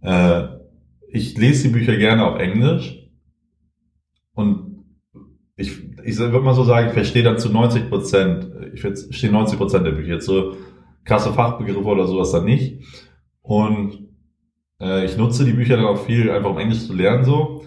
[0.02, 0.48] Äh,
[1.08, 3.08] ich lese die Bücher gerne auf Englisch
[4.34, 4.84] und
[5.56, 5.72] ich,
[6.04, 9.86] ich würde mal so sagen, ich verstehe dann zu 90 Prozent, ich verstehe 90 Prozent
[9.86, 10.14] der Bücher.
[10.14, 10.56] Jetzt so
[11.04, 12.84] krasse Fachbegriffe oder sowas dann nicht.
[13.40, 14.05] Und
[14.80, 17.64] äh, ich nutze die Bücher dann auch viel, einfach um Englisch zu lernen so.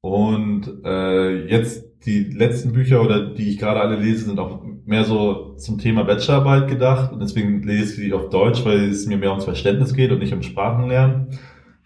[0.00, 5.04] Und äh, jetzt die letzten Bücher oder die ich gerade alle lese, sind auch mehr
[5.04, 7.12] so zum Thema Bachelorarbeit gedacht.
[7.12, 10.18] Und deswegen lese ich die auf Deutsch, weil es mir mehr ums Verständnis geht und
[10.18, 11.38] nicht um Sprachenlernen,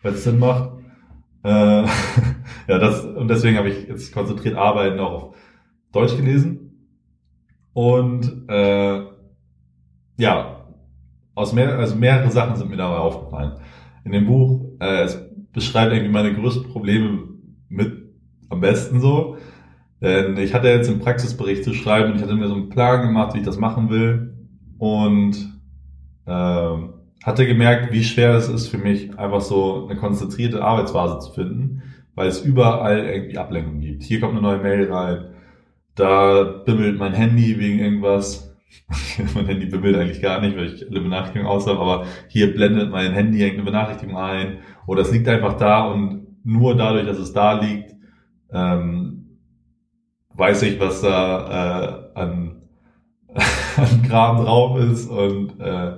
[0.03, 0.71] weil es Sinn macht.
[1.43, 1.49] Äh,
[2.69, 5.37] ja, das, und deswegen habe ich jetzt konzentriert Arbeiten auch auf
[5.93, 6.67] Deutsch gelesen.
[7.75, 9.03] Und äh,
[10.17, 10.67] ja,
[11.35, 13.53] aus mehr, also mehrere Sachen sind mir dabei aufgefallen.
[14.07, 15.21] In dem Buch, äh, es
[15.53, 17.25] beschreibt irgendwie meine größten Probleme
[17.69, 18.15] mit
[18.49, 19.37] am besten so.
[20.01, 23.03] Denn ich hatte jetzt einen Praxisbericht zu schreiben und ich hatte mir so einen Plan
[23.03, 24.33] gemacht, wie ich das machen will.
[24.79, 25.61] Und
[26.25, 26.31] äh,
[27.25, 31.83] hatte gemerkt, wie schwer es ist für mich, einfach so eine konzentrierte Arbeitsphase zu finden,
[32.15, 34.05] weil es überall irgendwie Ablenkung gibt.
[34.05, 35.25] Hier kommt eine neue Mail rein,
[35.97, 38.56] da bimmelt mein Handy wegen irgendwas.
[39.35, 42.91] mein Handy bimmelt eigentlich gar nicht, weil ich alle Benachrichtigungen aus habe, aber hier blendet
[42.91, 47.33] mein Handy irgendeine Benachrichtigung ein oder es liegt einfach da und nur dadurch, dass es
[47.33, 47.95] da liegt,
[48.53, 49.39] ähm,
[50.35, 52.63] weiß ich, was da äh, an,
[53.77, 55.97] an Kram drauf ist und äh,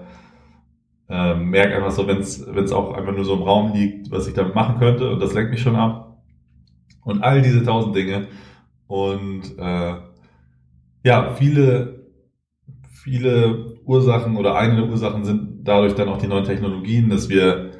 [1.08, 4.34] äh, merke einfach so, wenn es auch einfach nur so im Raum liegt, was ich
[4.34, 6.22] damit machen könnte und das lenkt mich schon ab.
[7.04, 8.28] Und all diese tausend Dinge.
[8.86, 9.94] Und äh,
[11.04, 11.97] ja, viele,
[13.02, 17.72] viele Ursachen oder eine der Ursachen sind dadurch dann auch die neuen Technologien, dass wir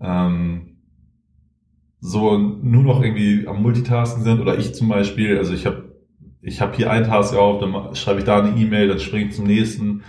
[0.00, 0.78] ähm,
[2.00, 4.40] so nur noch irgendwie am Multitasken sind.
[4.40, 5.94] Oder ich zum Beispiel, also ich habe
[6.42, 9.32] ich hab hier einen Task auf, dann schreibe ich da eine E-Mail, dann springe ich
[9.32, 10.02] zum nächsten.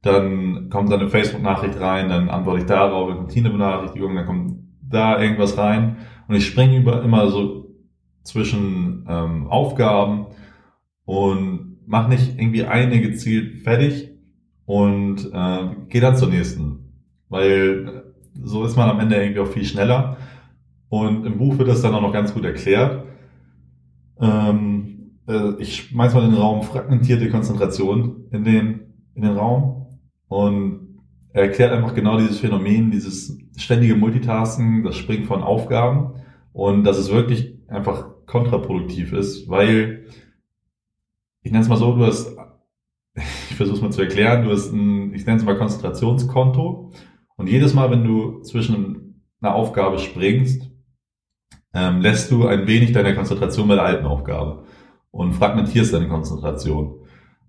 [0.00, 4.14] Dann kommt dann eine Facebook-Nachricht rein, dann antworte ich darauf, dann kommt hier eine Benachrichtigung,
[4.14, 5.96] dann kommt da irgendwas rein.
[6.28, 7.74] Und ich springe über immer so
[8.22, 10.26] zwischen ähm, Aufgaben
[11.04, 14.11] und mache nicht irgendwie eine gezielt fertig
[14.72, 16.94] und äh, gehe dann zur nächsten,
[17.28, 18.04] weil
[18.42, 20.16] so ist man am Ende irgendwie auch viel schneller
[20.88, 23.04] und im Buch wird das dann auch noch ganz gut erklärt.
[24.18, 28.80] Ähm, äh, ich schmeiß mal in den Raum fragmentierte Konzentration in den
[29.14, 29.88] in den Raum
[30.28, 31.02] und
[31.34, 36.14] er erklärt einfach genau dieses Phänomen, dieses ständige Multitasking, das Springen von Aufgaben
[36.54, 40.06] und dass es wirklich einfach kontraproduktiv ist, weil
[41.42, 42.38] ich nenne es mal so, du hast,
[43.50, 46.92] ich versuche es mal zu erklären, du hast ein, ich nenne es mal Konzentrationskonto
[47.36, 50.70] und jedes Mal, wenn du zwischen einer Aufgabe springst,
[51.74, 54.64] ähm, lässt du ein wenig deine Konzentration bei der alten Aufgabe
[55.10, 57.00] und fragmentierst deine Konzentration.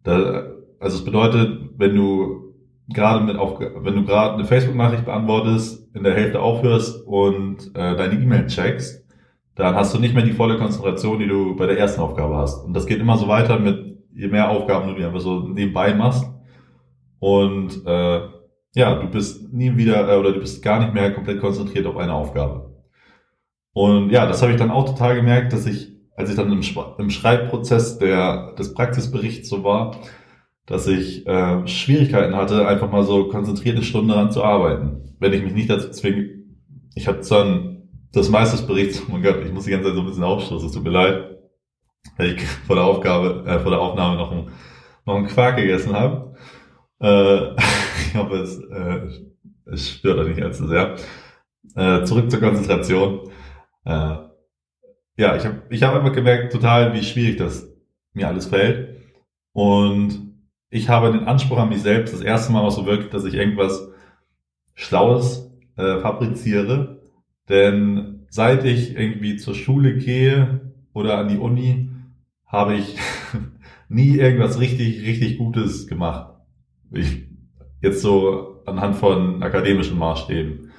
[0.04, 0.47] Da,
[0.80, 2.54] also es bedeutet, wenn du
[2.89, 7.95] gerade mit auf, wenn du gerade eine Facebook-Nachricht beantwortest, in der Hälfte aufhörst und äh,
[7.95, 9.06] deine E-Mail checkst,
[9.56, 12.65] dann hast du nicht mehr die volle Konzentration, die du bei der ersten Aufgabe hast.
[12.65, 15.93] Und das geht immer so weiter mit je mehr Aufgaben du dir einfach so nebenbei
[15.93, 16.26] machst.
[17.19, 18.21] Und äh,
[18.76, 21.97] ja, du bist nie wieder äh, oder du bist gar nicht mehr komplett konzentriert auf
[21.97, 22.73] eine Aufgabe.
[23.73, 26.62] Und ja, das habe ich dann auch total gemerkt, dass ich, als ich dann im,
[26.97, 29.97] im Schreibprozess der, des Praxisberichts so war,
[30.65, 35.15] dass ich äh, Schwierigkeiten hatte, einfach mal so konzentriert eine Stunde daran zu arbeiten.
[35.19, 36.30] Wenn ich mich nicht dazu zwinge,
[36.95, 39.95] ich habe dann das meiste des Berichts, oh mein Gott, ich muss die ganze Zeit
[39.95, 41.33] so ein bisschen aufstoßen, es tut mir leid,
[42.18, 44.52] weil ich vor der Aufgabe, äh, vor der Aufnahme noch einen,
[45.06, 46.36] noch einen Quark gegessen habe.
[47.00, 47.56] Äh,
[48.08, 49.08] ich hoffe, es, äh,
[49.66, 50.96] es stört euch nicht allzu sehr.
[51.76, 53.32] Äh, zurück zur Konzentration.
[53.86, 54.16] Äh,
[55.18, 57.70] ja, ich habe ich hab einfach gemerkt, total, wie schwierig das
[58.13, 59.02] mir alles fällt.
[59.54, 60.34] Und
[60.70, 63.36] ich habe den Anspruch an mich selbst, das erste Mal auch so wirklich, dass ich
[63.36, 63.92] irgendwas
[64.74, 67.02] Schlaues äh, fabriziere.
[67.50, 71.92] Denn seit ich irgendwie zur Schule gehe oder an die Uni,
[72.54, 72.96] habe ich
[73.89, 76.36] nie irgendwas richtig, richtig Gutes gemacht.
[76.92, 77.28] Ich,
[77.82, 80.72] jetzt so anhand von akademischen Maßstäben,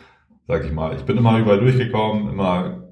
[0.46, 0.96] sag ich mal.
[0.96, 2.84] Ich bin immer überall durchgekommen, immer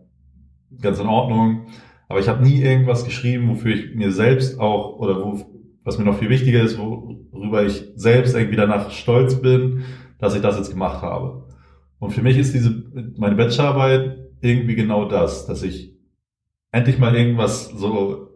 [0.80, 1.68] ganz in Ordnung.
[2.08, 5.40] Aber ich habe nie irgendwas geschrieben, wofür ich mir selbst auch, oder wo,
[5.84, 9.84] was mir noch viel wichtiger ist, worüber ich selbst irgendwie danach stolz bin,
[10.18, 11.46] dass ich das jetzt gemacht habe.
[12.00, 12.82] Und für mich ist diese,
[13.16, 15.96] meine Bachelorarbeit irgendwie genau das, dass ich
[16.72, 18.31] endlich mal irgendwas so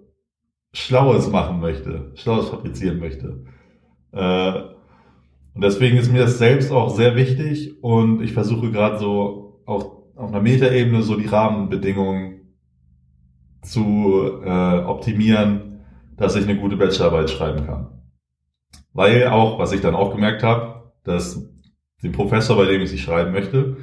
[0.72, 3.44] Schlaues machen möchte, Schlaues fabrizieren möchte.
[4.12, 4.52] Äh,
[5.55, 9.96] und deswegen ist mir das selbst auch sehr wichtig und ich versuche gerade so auch
[10.16, 12.55] auf einer Metaebene so die Rahmenbedingungen
[13.62, 15.81] zu äh, optimieren,
[16.16, 18.02] dass ich eine gute Bachelorarbeit schreiben kann.
[18.92, 21.50] Weil auch, was ich dann auch gemerkt habe, dass
[22.02, 23.76] den Professor, bei dem ich sie schreiben möchte,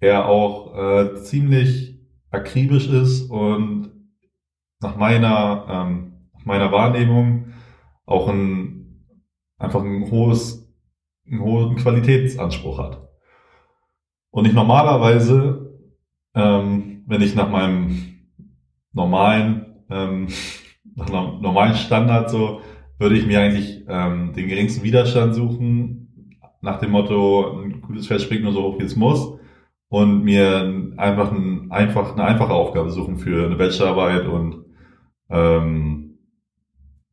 [0.00, 1.98] er auch äh, ziemlich
[2.30, 3.89] akribisch ist und
[4.80, 6.12] nach meiner, ähm,
[6.44, 7.52] meiner Wahrnehmung
[8.06, 9.04] auch ein,
[9.58, 10.68] einfach ein hohes,
[11.26, 13.08] einen hohen Qualitätsanspruch hat.
[14.30, 15.78] Und ich normalerweise,
[16.34, 18.20] ähm, wenn ich nach meinem
[18.92, 20.28] normalen, ähm,
[20.94, 22.60] nach einem normalen Standard so,
[22.98, 28.20] würde ich mir eigentlich ähm, den geringsten Widerstand suchen, nach dem Motto, ein gutes Pferd
[28.20, 29.38] springt nur so hoch, wie es muss
[29.88, 34.64] und mir einfach, ein, einfach eine einfache Aufgabe suchen für eine Bachelorarbeit und
[35.30, 36.18] ähm,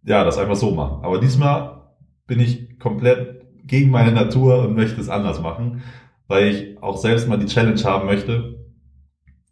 [0.04, 1.04] ja, das einfach so machen.
[1.04, 1.82] Aber diesmal
[2.28, 5.84] bin ich komplett gegen meine Natur und möchte es anders machen,
[6.28, 8.66] weil ich auch selbst mal die Challenge haben möchte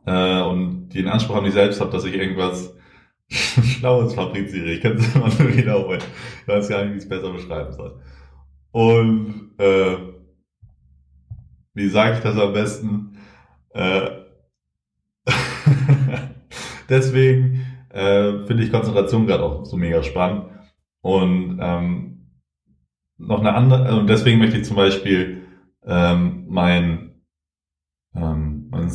[0.06, 2.74] äh, und den Anspruch an mich selbst habe, dass ich irgendwas
[3.30, 4.72] Schlaues fabriziere.
[4.72, 6.02] Ich kann es immer nur wiederholen.
[6.42, 8.00] Ich weiß gar nicht, wie ich es besser beschreiben soll.
[8.72, 9.98] Und äh,
[11.74, 13.18] wie sage ich das am besten?
[13.74, 14.10] Äh,
[16.90, 17.65] deswegen
[17.96, 20.46] äh, finde ich Konzentration gerade auch so mega spannend.
[21.02, 22.28] Und ähm,
[23.18, 25.44] noch eine andere, und deswegen möchte ich zum Beispiel
[25.86, 27.22] ähm, mein,
[28.14, 28.92] ähm, mein,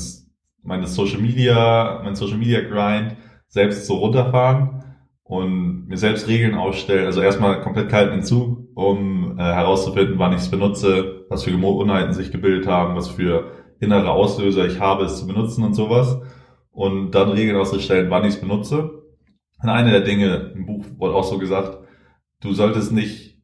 [0.63, 3.17] meine Social Media, mein Social Media Grind
[3.49, 4.85] selbst so runterfahren
[5.23, 7.07] und mir selbst Regeln aufstellen.
[7.07, 12.13] Also erstmal komplett kalten Entzug, um äh, herauszufinden, wann ich es benutze, was für Gewohnheiten
[12.13, 16.21] sich gebildet haben, was für innere Auslöser ich habe, es zu benutzen und sowas.
[16.73, 19.03] Und dann Regeln auszustellen, wann ich es benutze.
[19.63, 21.79] Und eine der Dinge im Buch wurde auch so gesagt,
[22.41, 23.43] du solltest nicht,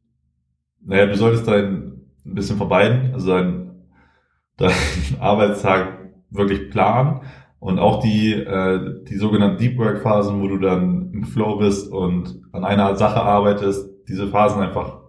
[0.83, 3.71] naja, du solltest dein ein bisschen verbeiden, also dein,
[4.57, 4.73] dein
[5.19, 7.21] Arbeitstag wirklich planen
[7.59, 11.91] und auch die, äh, die sogenannten Deep Work Phasen, wo du dann im Flow bist
[11.91, 15.01] und an einer Sache arbeitest, diese Phasen einfach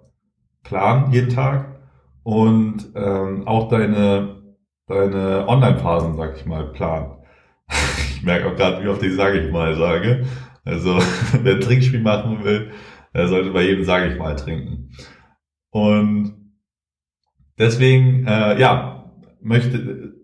[0.63, 1.81] planen jeden Tag
[2.23, 4.43] und ähm, auch deine,
[4.87, 7.17] deine Online-Phasen, sag ich mal, planen.
[8.19, 10.25] ich merke auch gerade, wie oft ich sage ich mal sage.
[10.65, 10.99] Also
[11.43, 12.73] wer ein Trinkspiel machen will,
[13.13, 14.91] er sollte bei jedem sage ich mal trinken.
[15.71, 16.35] Und
[17.59, 20.15] deswegen, äh, ja, möchte,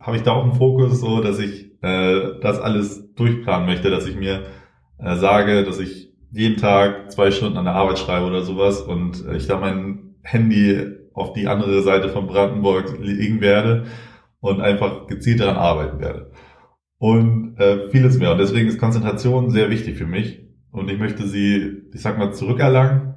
[0.00, 4.06] habe ich da auch einen Fokus, so dass ich äh, das alles durchplanen möchte, dass
[4.06, 4.46] ich mir
[4.98, 9.26] äh, sage, dass ich jeden Tag zwei Stunden an der Arbeit schreibe oder sowas und
[9.26, 13.86] äh, ich da mein Handy auf die andere Seite von Brandenburg legen werde
[14.40, 16.30] und einfach gezielt daran arbeiten werde.
[17.00, 18.30] Und äh, vieles mehr.
[18.32, 20.42] Und deswegen ist Konzentration sehr wichtig für mich.
[20.70, 23.14] Und ich möchte sie, ich sag mal, zurückerlangen.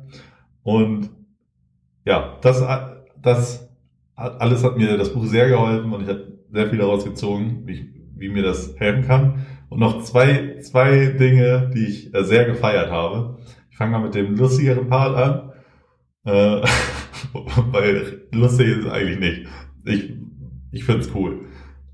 [0.63, 1.10] Und
[2.06, 2.63] ja, das,
[3.22, 3.69] das
[4.15, 7.93] alles hat mir das Buch sehr geholfen und ich habe sehr viel daraus gezogen, wie,
[8.15, 9.46] wie mir das helfen kann.
[9.67, 13.39] Und noch zwei, zwei Dinge, die ich äh, sehr gefeiert habe.
[13.69, 15.52] Ich fange mal mit dem lustigeren Part an.
[16.26, 16.65] Äh,
[17.34, 19.48] weil lustig ist es eigentlich nicht.
[19.84, 20.13] Ich,
[20.72, 21.48] ich find's cool.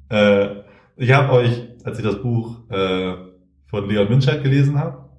[0.09, 0.59] Äh,
[0.97, 3.13] ich habe euch, als ich das Buch äh,
[3.67, 5.09] von Leon Winscheid gelesen habe,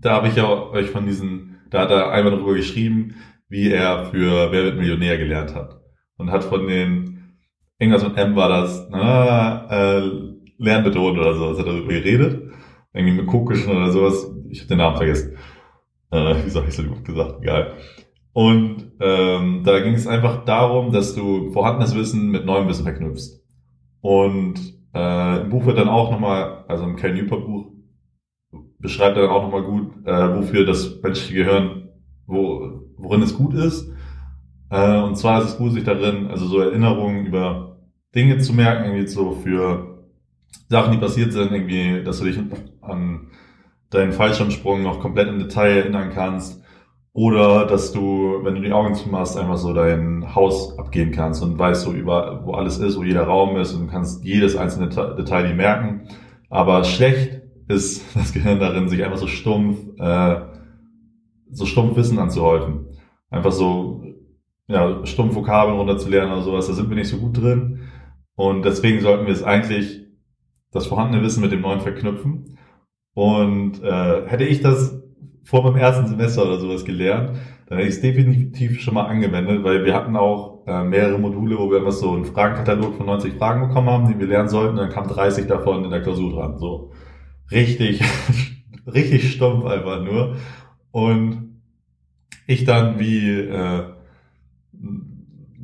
[0.00, 3.14] da habe ich ja euch von diesen, da hat er einmal darüber geschrieben,
[3.48, 5.80] wie er für Wer wird Millionär gelernt hat.
[6.16, 7.36] Und hat von den,
[7.78, 10.10] irgendwas mit M war das, na, äh,
[10.58, 12.50] lernbetont oder so, hat er darüber geredet.
[12.92, 14.30] Irgendwie mit Kokischen oder sowas.
[14.50, 15.36] Ich habe den Namen vergessen.
[16.10, 17.42] Äh, wie soll ich so gut gesagt?
[17.42, 17.74] Egal.
[18.32, 23.42] Und ähm, da ging es einfach darum, dass du vorhandenes Wissen mit neuem Wissen verknüpfst.
[24.00, 27.72] Und äh, im Buch wird dann auch nochmal, also im Cal Newport Buch,
[28.78, 31.88] beschreibt er dann auch nochmal gut, äh, wofür das menschliche Gehirn,
[32.26, 33.90] wo, worin es gut ist.
[34.70, 37.78] Äh, und zwar ist es gut, sich darin, also so Erinnerungen über
[38.14, 40.04] Dinge zu merken, irgendwie so für
[40.68, 42.38] Sachen, die passiert sind, irgendwie, dass du dich
[42.80, 43.28] an
[43.90, 46.61] deinen Fallschirmsprung noch komplett im Detail erinnern kannst
[47.14, 51.58] oder dass du, wenn du die Augen zumachst, einfach so dein Haus abgehen kannst und
[51.58, 55.48] weißt so über, wo alles ist, wo jeder Raum ist und kannst jedes einzelne Detail
[55.48, 56.08] dir merken.
[56.48, 60.40] Aber schlecht ist das Gehirn darin, sich einfach so stumpf, äh,
[61.50, 62.86] so stumpf Wissen anzuhäufen.
[63.28, 64.04] Einfach so,
[64.68, 67.80] ja, stumpf Vokabeln runterzulernen oder sowas, da sind wir nicht so gut drin.
[68.36, 70.00] Und deswegen sollten wir es eigentlich,
[70.70, 72.56] das vorhandene Wissen mit dem neuen verknüpfen.
[73.12, 75.01] Und äh, hätte ich das
[75.44, 79.64] vor meinem ersten Semester oder sowas gelernt, dann hätte ich es definitiv schon mal angewendet,
[79.64, 83.34] weil wir hatten auch äh, mehrere Module, wo wir einfach so einen Fragenkatalog von 90
[83.34, 86.58] Fragen bekommen haben, die wir lernen sollten, dann kam 30 davon in der Klausur dran.
[86.58, 86.92] So
[87.50, 88.02] richtig,
[88.86, 90.36] richtig stumpf einfach nur.
[90.90, 91.60] Und
[92.46, 93.84] ich dann wie äh,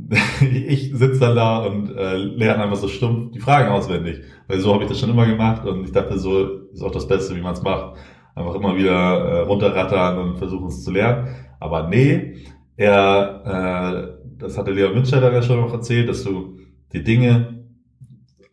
[0.40, 4.20] ich sitze dann da und äh, lerne einfach so stumpf die Fragen auswendig.
[4.46, 7.06] Weil so habe ich das schon immer gemacht und ich dachte, so ist auch das
[7.06, 7.98] Beste, wie man es macht
[8.38, 11.29] einfach immer wieder äh, runterrattern und versuchen es zu lernen.
[11.61, 12.37] Aber nee,
[12.77, 16.59] er, äh, das hatte Leon Winscheid ja schon noch erzählt, dass du
[16.92, 17.64] die Dinge,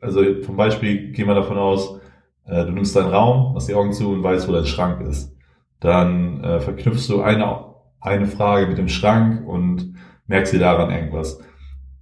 [0.02, 2.00] also zum Beispiel gehen wir davon aus,
[2.45, 5.36] äh, du nimmst deinen Raum, machst die Augen zu und weißt, wo dein Schrank ist.
[5.80, 7.65] Dann äh, verknüpfst du eine,
[8.02, 9.93] eine Frage mit dem Schrank und
[10.28, 11.39] merkst dir daran irgendwas.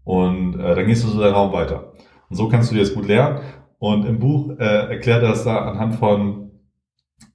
[0.04, 1.94] Und äh, dann gehst du so deinen Raum weiter.
[2.30, 3.40] Und so kannst du dir das gut lernen.
[3.80, 6.52] Und im Buch äh, erklärt er das da anhand von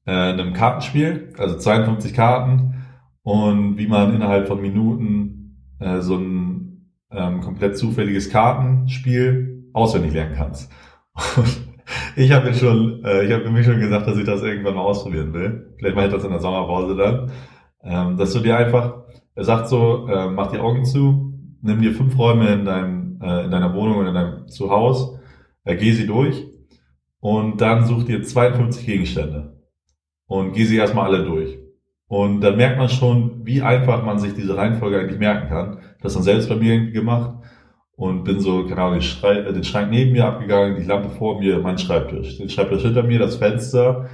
[0.09, 2.87] äh, einem Kartenspiel, also 52 Karten
[3.23, 10.35] und wie man innerhalb von Minuten äh, so ein ähm, komplett zufälliges Kartenspiel auswendig lernen
[10.35, 10.73] kannst.
[11.37, 11.61] Und
[12.17, 14.77] ich habe mir schon, äh, ich habe für mich schon gesagt, dass ich das irgendwann
[14.77, 15.75] mal ausprobieren will.
[15.79, 17.31] Vielleicht mache ich das in der Sommerpause dann.
[17.83, 21.93] Ähm, dass du dir einfach, er sagt so, äh, mach die Augen zu, nimm dir
[21.93, 25.21] fünf Räume in deinem, äh, in deiner Wohnung oder in deinem Zuhause,
[25.65, 26.47] äh, geh sie durch
[27.21, 29.58] und dann such dir 52 Gegenstände
[30.29, 31.59] und gehe sie erstmal alle durch.
[32.07, 35.81] Und dann merkt man schon, wie einfach man sich diese Reihenfolge eigentlich merken kann.
[36.01, 37.35] Das dann selbst bei mir gemacht
[37.97, 41.59] und bin so, keine Ahnung, den, den Schrank neben mir abgegangen, die Lampe vor mir,
[41.59, 44.09] mein Schreibtisch, den Schreibtisch hinter mir, das Fenster,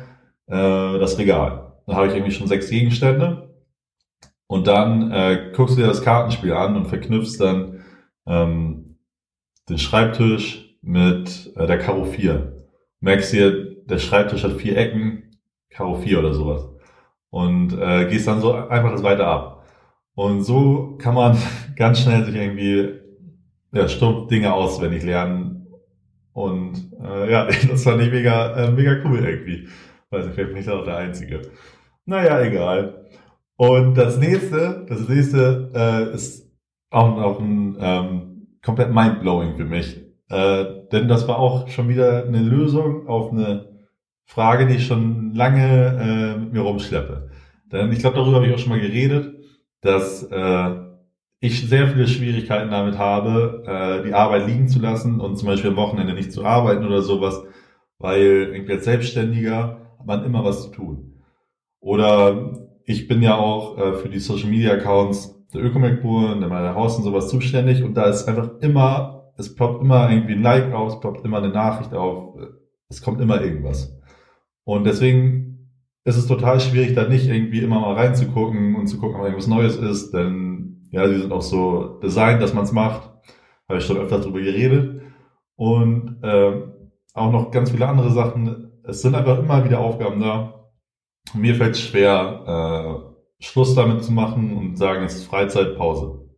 [0.47, 1.75] äh, das Regal.
[1.87, 3.55] Da habe ich irgendwie schon sechs Gegenstände.
[4.47, 7.85] Und dann äh, guckst du dir das Kartenspiel an und verknüpfst dann
[8.27, 8.97] ähm,
[9.69, 12.65] den Schreibtisch mit äh, der Karo 4.
[13.01, 15.34] Merkst dir, der Schreibtisch hat vier Ecken,
[15.75, 16.69] Karo 4 oder sowas.
[17.31, 19.67] Und äh, gehst dann so einfach das weiter ab.
[20.15, 21.37] Und so kann man
[21.77, 23.01] ganz schnell sich irgendwie
[23.73, 25.67] ja, stumpf Dinge auswendig lernen.
[26.33, 29.69] Und äh, ja, das fand ich mega, äh, mega cool irgendwie.
[30.11, 31.43] Weiß ich, vielleicht bin ich auch der Einzige.
[32.07, 33.07] Naja, egal.
[33.57, 36.51] Und das nächste, das nächste äh, ist
[36.91, 40.01] auch noch ein ähm, komplett mindblowing für mich.
[40.29, 43.74] Äh, denn das war auch schon wieder eine Lösung auf eine
[44.25, 47.31] Frage, die ich schon lange äh, mit mir rumschleppe.
[47.71, 49.35] Denn ich glaube, darüber habe ich auch schon mal geredet,
[49.81, 50.71] dass äh,
[51.41, 55.71] ich sehr viele Schwierigkeiten damit habe, äh, die Arbeit liegen zu lassen und zum Beispiel
[55.71, 57.43] am Wochenende nicht zu arbeiten oder sowas,
[57.99, 61.21] weil irgendwie als Selbstständiger hat man immer was zu tun.
[61.81, 62.53] Oder
[62.87, 66.75] ich bin ja auch äh, für die Social Media Accounts der Ökomac-Bur und der meiner
[66.75, 70.73] Haus und sowas zuständig und da ist einfach immer, es ploppt immer irgendwie ein Like
[70.73, 72.39] auf, es ploppt immer eine Nachricht auf,
[72.89, 73.94] es kommt immer irgendwas.
[74.65, 75.71] Und deswegen
[76.05, 79.47] ist es total schwierig, da nicht irgendwie immer mal reinzugucken und zu gucken, ob irgendwas
[79.47, 83.11] Neues ist, denn ja, sie sind auch so designt, dass man es macht.
[83.69, 85.03] Habe ich schon öfter darüber geredet.
[85.57, 86.63] Und äh,
[87.15, 88.71] auch noch ganz viele andere Sachen.
[88.85, 90.71] Es sind einfach immer wieder Aufgaben da.
[91.33, 93.11] Mir fällt schwer,
[93.41, 96.29] äh, Schluss damit zu machen und sagen, es ist Freizeitpause.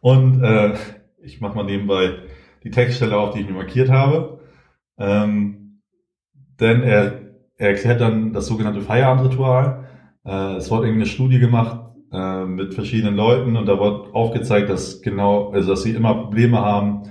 [0.00, 0.74] Und äh,
[1.22, 2.18] ich mache mal nebenbei
[2.62, 4.40] die Textstelle auf, die ich mir markiert habe.
[4.98, 5.63] Ähm,
[6.60, 7.20] denn er,
[7.56, 9.88] er erklärt dann das sogenannte Feierabendritual.
[10.24, 11.80] Äh, es wurde irgendwie eine Studie gemacht
[12.12, 16.60] äh, mit verschiedenen Leuten und da wurde aufgezeigt, dass genau, also dass sie immer Probleme
[16.60, 17.02] haben,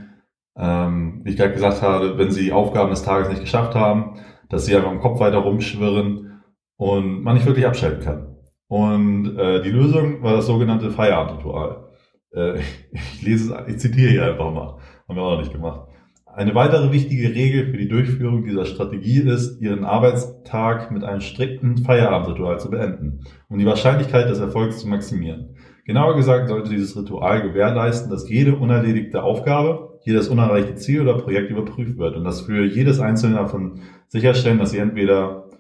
[0.58, 4.20] ähm, wie ich gerade gesagt habe, wenn sie Aufgaben des Tages nicht geschafft haben,
[4.50, 6.42] dass sie einfach im Kopf weiter rumschwirren
[6.78, 8.38] und man nicht wirklich abschalten kann.
[8.68, 11.90] Und äh, die Lösung war das sogenannte Feierabendritual.
[12.32, 12.60] Äh,
[12.92, 14.78] ich lese es, ich zitiere hier einfach mal.
[15.08, 15.90] Haben wir auch noch nicht gemacht.
[16.36, 21.78] Eine weitere wichtige Regel für die Durchführung dieser Strategie ist, Ihren Arbeitstag mit einem strikten
[21.78, 23.20] Feierabendritual zu beenden,
[23.50, 25.56] um die Wahrscheinlichkeit des Erfolgs zu maximieren.
[25.86, 31.52] Genauer gesagt sollte dieses Ritual gewährleisten, dass jede unerledigte Aufgabe, jedes unerreichte Ziel oder Projekt
[31.52, 35.52] überprüft wird und dass für jedes einzelne davon sicherstellen, dass Sie entweder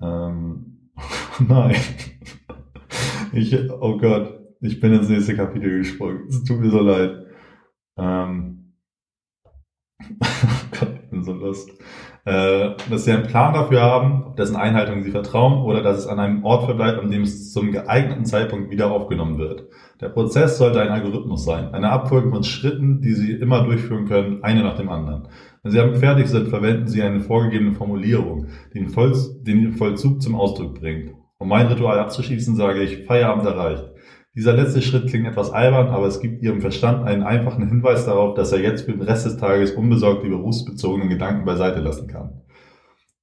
[0.00, 0.90] ähm,
[1.48, 1.76] nein,
[3.32, 6.26] ich oh Gott, ich bin ins nächste Kapitel gesprungen.
[6.28, 7.24] Es tut mir so leid.
[7.96, 8.61] Ähm,
[10.78, 11.70] Gott, ich bin so lust.
[12.24, 16.06] Äh, dass sie einen Plan dafür haben, auf dessen Einhaltung sie vertrauen oder dass es
[16.06, 19.64] an einem Ort verbleibt, an dem es zum geeigneten Zeitpunkt wieder aufgenommen wird.
[20.00, 24.44] Der Prozess sollte ein Algorithmus sein, eine Abfolge von Schritten, die Sie immer durchführen können,
[24.44, 25.28] eine nach dem anderen.
[25.64, 30.78] Wenn Sie damit fertig sind, verwenden Sie eine vorgegebene Formulierung, die den Vollzug zum Ausdruck
[30.78, 31.14] bringt.
[31.38, 33.91] Um mein Ritual abzuschließen, sage ich, Feierabend erreicht.
[34.34, 38.34] Dieser letzte Schritt klingt etwas albern, aber es gibt Ihrem Verstand einen einfachen Hinweis darauf,
[38.34, 42.40] dass er jetzt für den Rest des Tages unbesorgt die berufsbezogenen Gedanken beiseite lassen kann.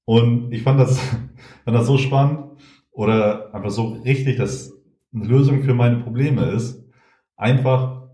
[0.06, 1.00] Und ich fand das,
[1.66, 2.60] fand das so spannend
[2.92, 4.72] oder einfach so richtig, dass
[5.12, 6.84] eine Lösung für meine Probleme ist,
[7.36, 8.10] einfach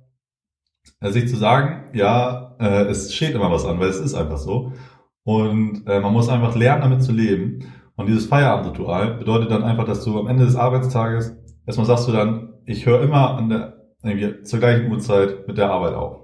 [1.02, 4.38] äh, sich zu sagen, ja, äh, es steht immer was an, weil es ist einfach
[4.38, 4.72] so.
[5.24, 7.66] Und äh, man muss einfach lernen, damit zu leben.
[7.96, 11.36] Und dieses Feierabendritual bedeutet dann einfach, dass du am Ende des Arbeitstages
[11.66, 15.72] erstmal sagst du dann, ich höre immer an der, irgendwie zur gleichen Uhrzeit mit der
[15.72, 16.22] Arbeit auf.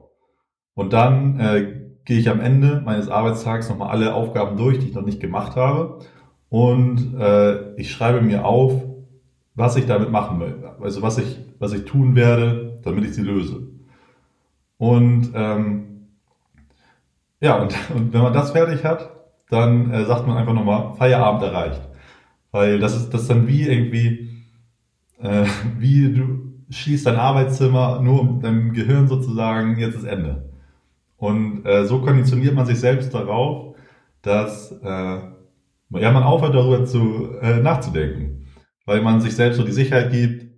[0.73, 4.95] Und dann äh, gehe ich am Ende meines Arbeitstags nochmal alle Aufgaben durch, die ich
[4.95, 5.99] noch nicht gemacht habe.
[6.49, 8.83] Und äh, ich schreibe mir auf,
[9.55, 10.63] was ich damit machen will.
[10.81, 13.67] Also was ich, was ich tun werde, damit ich sie löse.
[14.77, 16.07] Und ähm,
[17.39, 19.11] ja, und, und wenn man das fertig hat,
[19.49, 21.81] dann äh, sagt man einfach nochmal, Feierabend erreicht.
[22.51, 24.30] Weil das ist das ist dann wie irgendwie
[25.21, 25.45] äh,
[25.77, 30.49] wie du schließt dein Arbeitszimmer nur um deinem Gehirn sozusagen, jetzt ist Ende.
[31.17, 33.75] Und äh, so konditioniert man sich selbst darauf,
[34.21, 38.47] dass äh, ja, man aufhört darüber zu äh, nachzudenken,
[38.85, 40.51] weil man sich selbst so die Sicherheit gibt,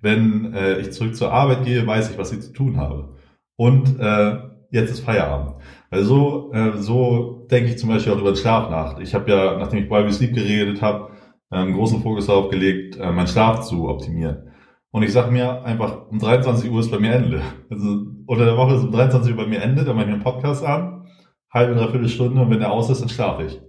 [0.00, 3.16] wenn äh, ich zurück zur Arbeit gehe, weiß ich, was ich zu tun habe.
[3.56, 4.38] Und äh,
[4.70, 5.54] jetzt ist Feierabend.
[5.90, 8.98] Weil so, äh, so denke ich zum Beispiel auch über den Schlaf nach.
[8.98, 11.13] Ich habe ja, nachdem ich bei Sleep geredet habe,
[11.52, 14.50] ähm, großen Fokus darauf gelegt, äh, meinen Schlaf zu optimieren.
[14.90, 17.42] Und ich sage mir einfach, um 23 Uhr ist bei mir Ende.
[17.68, 20.14] Also unter der Woche ist um 23 Uhr bei mir Ende, dann mache ich mir
[20.14, 21.06] einen Podcast an,
[21.50, 23.60] halbe, dreiviertel Stunde und wenn der aus ist, dann schlafe ich.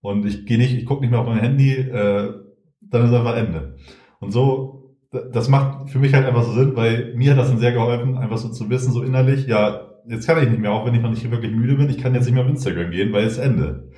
[0.00, 2.32] Und ich gehe nicht, ich gucke nicht mehr auf mein Handy, äh,
[2.80, 3.76] dann ist einfach Ende.
[4.20, 7.58] Und so, das macht für mich halt einfach so Sinn, weil mir hat das dann
[7.58, 10.86] sehr geholfen, einfach so zu wissen, so innerlich, ja, jetzt kann ich nicht mehr, auch
[10.86, 13.12] wenn ich noch nicht wirklich müde bin, ich kann jetzt nicht mehr auf Instagram gehen,
[13.12, 13.90] weil es Ende.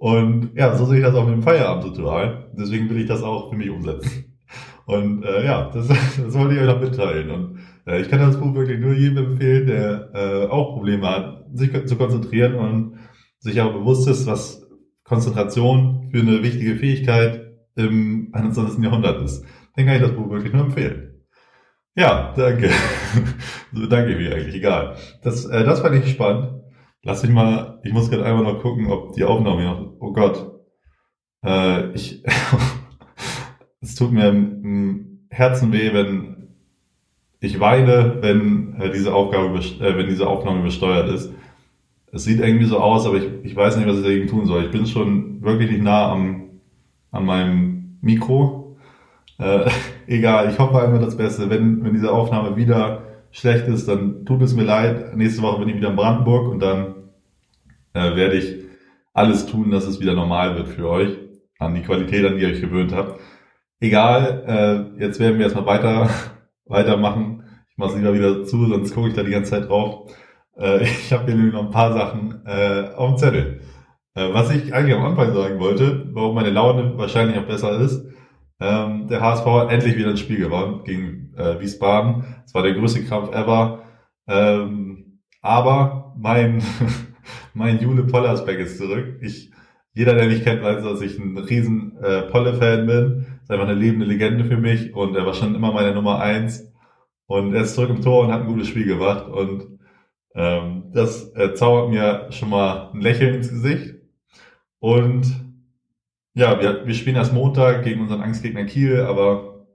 [0.00, 2.50] Und ja, so sehe ich das auch mit dem Feierabendritual.
[2.58, 4.34] Deswegen will ich das auch für mich umsetzen.
[4.86, 7.30] Und äh, ja, das, das wollte ich euch noch mitteilen.
[7.30, 11.44] Und äh, ich kann das Buch wirklich nur jedem empfehlen, der äh, auch Probleme hat,
[11.52, 12.98] sich zu konzentrieren und
[13.40, 14.66] sich auch bewusst ist, was
[15.04, 18.82] Konzentration für eine wichtige Fähigkeit im 21.
[18.82, 19.44] Jahrhundert ist.
[19.76, 21.26] Dann kann ich das Buch wirklich nur empfehlen.
[21.94, 22.70] Ja, danke.
[23.74, 24.96] so, danke mir eigentlich, egal.
[25.22, 26.59] Das, äh, das fand ich spannend.
[27.02, 30.50] Lass mich mal, ich muss gerade einmal noch gucken, ob die Aufnahme noch, oh Gott,
[31.42, 32.22] äh, ich,
[33.80, 36.48] es tut mir im Herzen weh, wenn
[37.40, 41.32] ich weine, wenn äh, diese Aufgabe, äh, wenn diese Aufnahme übersteuert ist.
[42.12, 44.64] Es sieht irgendwie so aus, aber ich, ich weiß nicht, was ich dagegen tun soll.
[44.64, 46.60] Ich bin schon wirklich nicht nah am,
[47.12, 48.76] an meinem Mikro.
[49.38, 49.70] Äh,
[50.06, 51.48] egal, ich hoffe einfach das Beste.
[51.48, 55.16] Wenn, wenn diese Aufnahme wieder schlecht ist, dann tut es mir leid.
[55.16, 56.94] Nächste Woche bin ich wieder in Brandenburg und dann
[57.94, 58.64] äh, werde ich
[59.12, 61.16] alles tun, dass es wieder normal wird für euch,
[61.58, 63.20] an die Qualität, an die ihr euch gewöhnt habt.
[63.80, 66.10] Egal, äh, jetzt werden wir erstmal weiter,
[66.66, 67.44] weitermachen.
[67.70, 70.10] Ich mache es lieber wieder zu, sonst gucke ich da die ganze Zeit drauf.
[70.56, 73.60] Äh, ich habe hier nämlich noch ein paar Sachen äh, auf dem Zettel.
[74.14, 78.04] Äh, was ich eigentlich am Anfang sagen wollte, warum meine Laune wahrscheinlich auch besser ist,
[78.60, 82.24] ähm, der HSV hat endlich wieder ein Spiel gewonnen gegen äh, Wiesbaden.
[82.44, 83.84] Es war der größte Kampf ever.
[84.28, 86.62] Ähm, aber mein,
[87.54, 89.18] mein Jule Pollersbeck ist zurück.
[89.22, 89.50] Ich,
[89.94, 93.26] jeder, der mich kennt, weiß, dass ich ein riesen äh, Polle-Fan bin.
[93.42, 96.70] Ist einfach eine lebende Legende für mich und er war schon immer meine Nummer eins.
[97.26, 99.26] Und er ist zurück im Tor und hat ein gutes Spiel gemacht.
[99.26, 99.78] Und
[100.34, 103.94] ähm, das äh, zaubert mir schon mal ein Lächeln ins Gesicht.
[104.80, 105.49] Und
[106.40, 109.66] ja, wir, wir spielen erst Montag gegen unseren Angstgegner Kiel, aber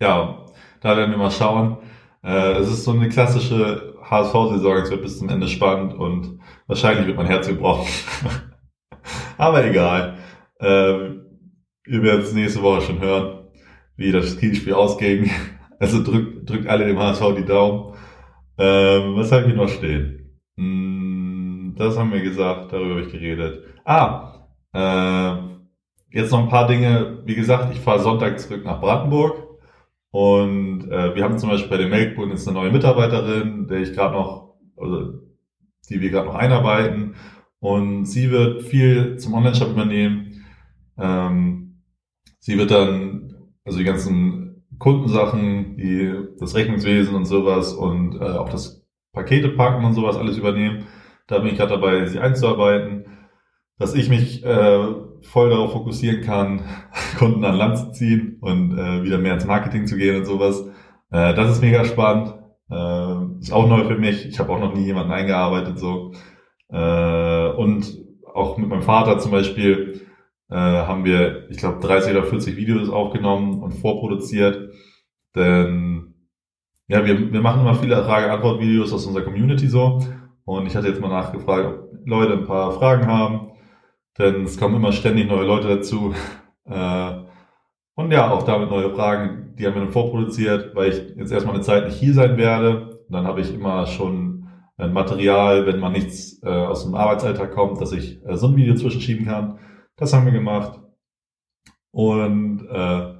[0.00, 0.46] ja,
[0.80, 1.78] da werden wir mal schauen.
[2.22, 7.08] Äh, es ist so eine klassische HSV-Saison, es wird bis zum Ende spannend und wahrscheinlich
[7.08, 7.88] wird mein Herz gebrochen.
[9.36, 10.18] aber egal.
[10.60, 11.08] Äh,
[11.86, 13.48] ihr werdet es nächste Woche schon hören,
[13.96, 15.30] wie das Kielspiel ausging.
[15.80, 17.96] Also drückt, drückt alle dem HSV die Daumen.
[18.56, 20.40] Ähm, was habe ich hier noch stehen?
[20.56, 23.64] Hm, das haben wir gesagt, darüber habe ich geredet.
[23.84, 25.53] Ah, äh,
[26.14, 27.22] jetzt noch ein paar Dinge.
[27.24, 29.48] Wie gesagt, ich fahre Sonntag zurück nach Brandenburg.
[30.10, 33.92] Und äh, wir haben zum Beispiel bei den Melkbund jetzt eine neue Mitarbeiterin, der ich
[33.92, 35.14] gerade noch, also
[35.90, 37.16] die wir gerade noch einarbeiten.
[37.58, 40.44] Und sie wird viel zum Online-Shop übernehmen.
[40.96, 41.80] Ähm,
[42.38, 43.34] sie wird dann,
[43.64, 49.84] also die ganzen Kundensachen, die, das Rechnungswesen und sowas und äh, auch das Pakete packen
[49.84, 50.86] und sowas alles übernehmen.
[51.26, 53.06] Da bin ich gerade dabei, sie einzuarbeiten.
[53.78, 54.94] Dass ich mich äh,
[55.24, 56.62] voll darauf fokussieren kann,
[57.18, 60.62] Kunden an Land zu ziehen und äh, wieder mehr ins Marketing zu gehen und sowas.
[61.10, 62.34] Äh, das ist mega spannend.
[62.70, 64.26] Äh, ist auch neu für mich.
[64.26, 66.12] Ich habe auch noch nie jemanden eingearbeitet so.
[66.70, 67.98] Äh, und
[68.32, 70.02] auch mit meinem Vater zum Beispiel
[70.50, 74.70] äh, haben wir, ich glaube, 30 oder 40 Videos aufgenommen und vorproduziert.
[75.34, 76.14] Denn
[76.88, 80.00] ja, wir, wir machen immer viele Frage-Antwort-Videos aus unserer Community so.
[80.44, 83.52] Und ich hatte jetzt mal nachgefragt, ob Leute ein paar Fragen haben.
[84.18, 86.14] Denn es kommen immer ständig neue Leute dazu.
[86.66, 87.24] Äh,
[87.94, 91.54] und ja, auch damit neue Fragen, die haben wir dann vorproduziert, weil ich jetzt erstmal
[91.54, 93.00] eine Zeit nicht hier sein werde.
[93.06, 94.48] Und dann habe ich immer schon
[94.78, 98.56] ein Material, wenn man nichts äh, aus dem Arbeitsalltag kommt, dass ich äh, so ein
[98.56, 99.58] Video zwischenschieben kann.
[99.96, 100.80] Das haben wir gemacht.
[101.90, 103.14] Und äh,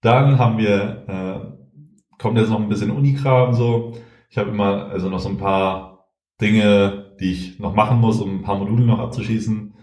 [0.00, 3.92] dann haben wir, äh, kommt jetzt noch ein bisschen Unikram so.
[4.28, 6.08] Ich habe immer also noch so ein paar
[6.40, 9.75] Dinge, die ich noch machen muss, um ein paar Module noch abzuschließen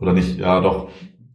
[0.00, 0.88] oder nicht, ja doch,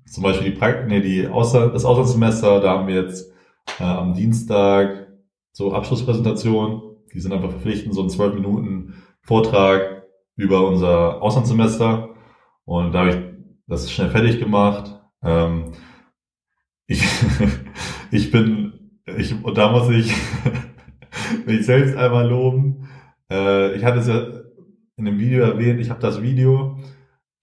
[0.06, 3.32] zum Beispiel die Prakt nee, die Außer das Auslandssemester, da haben wir jetzt
[3.80, 5.08] äh, am Dienstag
[5.52, 10.04] so Abschlusspräsentation, die sind einfach verpflichtend, so ein zwölf Minuten Vortrag
[10.36, 12.10] über unser Auslandssemester
[12.66, 13.18] und da habe ich
[13.68, 15.00] das schnell fertig gemacht.
[15.24, 15.72] Ähm,
[16.88, 17.04] ich,
[18.12, 20.14] ich bin, ich, und da muss ich
[21.46, 22.90] mich selbst einmal loben.
[23.32, 24.26] Äh, ich hatte es ja
[24.98, 26.78] in dem Video erwähnt, ich habe das Video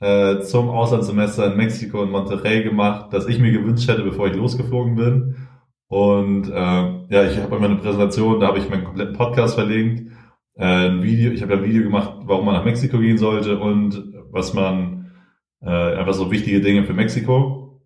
[0.02, 4.34] äh, zum Auslandssemester in Mexiko und Monterrey gemacht, das ich mir gewünscht hätte, bevor ich
[4.34, 5.36] losgeflogen bin.
[5.86, 10.10] Und äh, ja, ich habe eine Präsentation, da habe ich meinen kompletten Podcast verlinkt.
[10.56, 13.58] Äh, ein Video, ich habe ja ein Video gemacht, warum man nach Mexiko gehen sollte
[13.58, 15.12] und was man
[15.60, 17.80] äh, einfach so wichtige Dinge für Mexiko.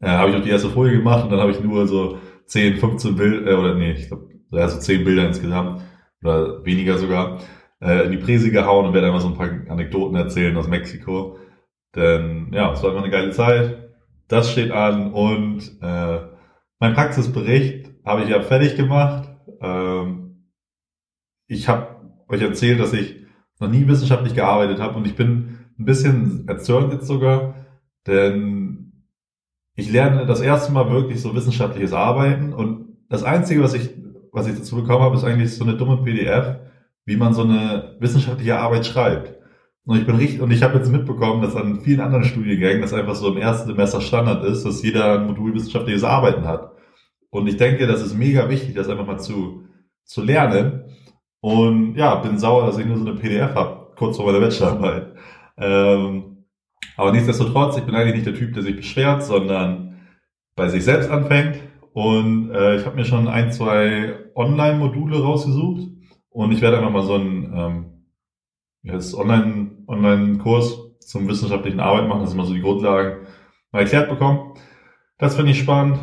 [0.00, 2.78] Äh, habe ich auch die erste Folie gemacht und dann habe ich nur so 10,
[2.78, 5.82] 15 Bilder, äh, oder nee, ich glaube, also 10 Bilder insgesamt
[6.20, 7.38] oder weniger sogar,
[7.80, 11.38] äh, in die Präse gehauen und werde einfach so ein paar Anekdoten erzählen aus Mexiko.
[11.94, 13.90] Denn ja, es war immer eine geile Zeit.
[14.28, 16.18] Das steht an und äh,
[16.80, 19.28] mein Praxisbericht habe ich ja fertig gemacht.
[19.60, 20.50] Ähm,
[21.46, 21.96] ich habe
[22.28, 23.16] euch erzählt, dass ich
[23.60, 27.54] noch nie wissenschaftlich gearbeitet habe und ich bin ein bisschen erzürnt jetzt sogar,
[28.06, 29.04] denn
[29.76, 33.90] ich lerne das erste Mal wirklich so wissenschaftliches Arbeiten und das Einzige, was ich,
[34.32, 36.56] was ich dazu bekommen habe, ist eigentlich so eine dumme PDF,
[37.04, 39.34] wie man so eine wissenschaftliche Arbeit schreibt.
[39.86, 42.94] Und ich bin richtig, und ich habe jetzt mitbekommen, dass an vielen anderen Studiengängen das
[42.94, 46.72] einfach so im ersten Semester Standard ist, dass jeder ein Modul wissenschaftliches Arbeiten hat.
[47.30, 49.64] Und ich denke, das ist mega wichtig, das einfach mal zu,
[50.04, 50.84] zu lernen.
[51.40, 55.14] Und ja, bin sauer, dass ich nur so eine PDF habe, kurz vor meiner Bachelorarbeit.
[55.58, 56.46] Ähm,
[56.96, 60.00] aber nichtsdestotrotz, ich bin eigentlich nicht der Typ, der sich beschwert, sondern
[60.56, 61.56] bei sich selbst anfängt.
[61.92, 65.88] Und äh, ich habe mir schon ein, zwei Online-Module rausgesucht.
[66.30, 67.93] Und ich werde einfach mal so ein ähm,
[68.84, 73.26] jetzt Online, Online-Kurs zum wissenschaftlichen Arbeit machen, dass ich mal so die Grundlagen
[73.72, 74.54] mal erklärt bekommen.
[75.18, 75.98] Das finde ich spannend.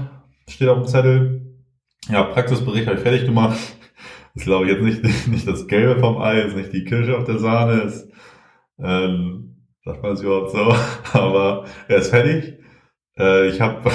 [0.47, 1.55] Steht auf dem Zettel.
[2.09, 3.57] Ja, Praxisbericht habe ich fertig gemacht.
[4.33, 7.17] Das ist glaube ich jetzt nicht, nicht das Gelbe vom Ei, ist nicht die Kirsche
[7.17, 8.11] auf der Sahne, ist,
[8.79, 10.73] ähm, sagt man es überhaupt so,
[11.17, 12.59] aber er ist fertig.
[13.17, 13.89] Äh, ich habe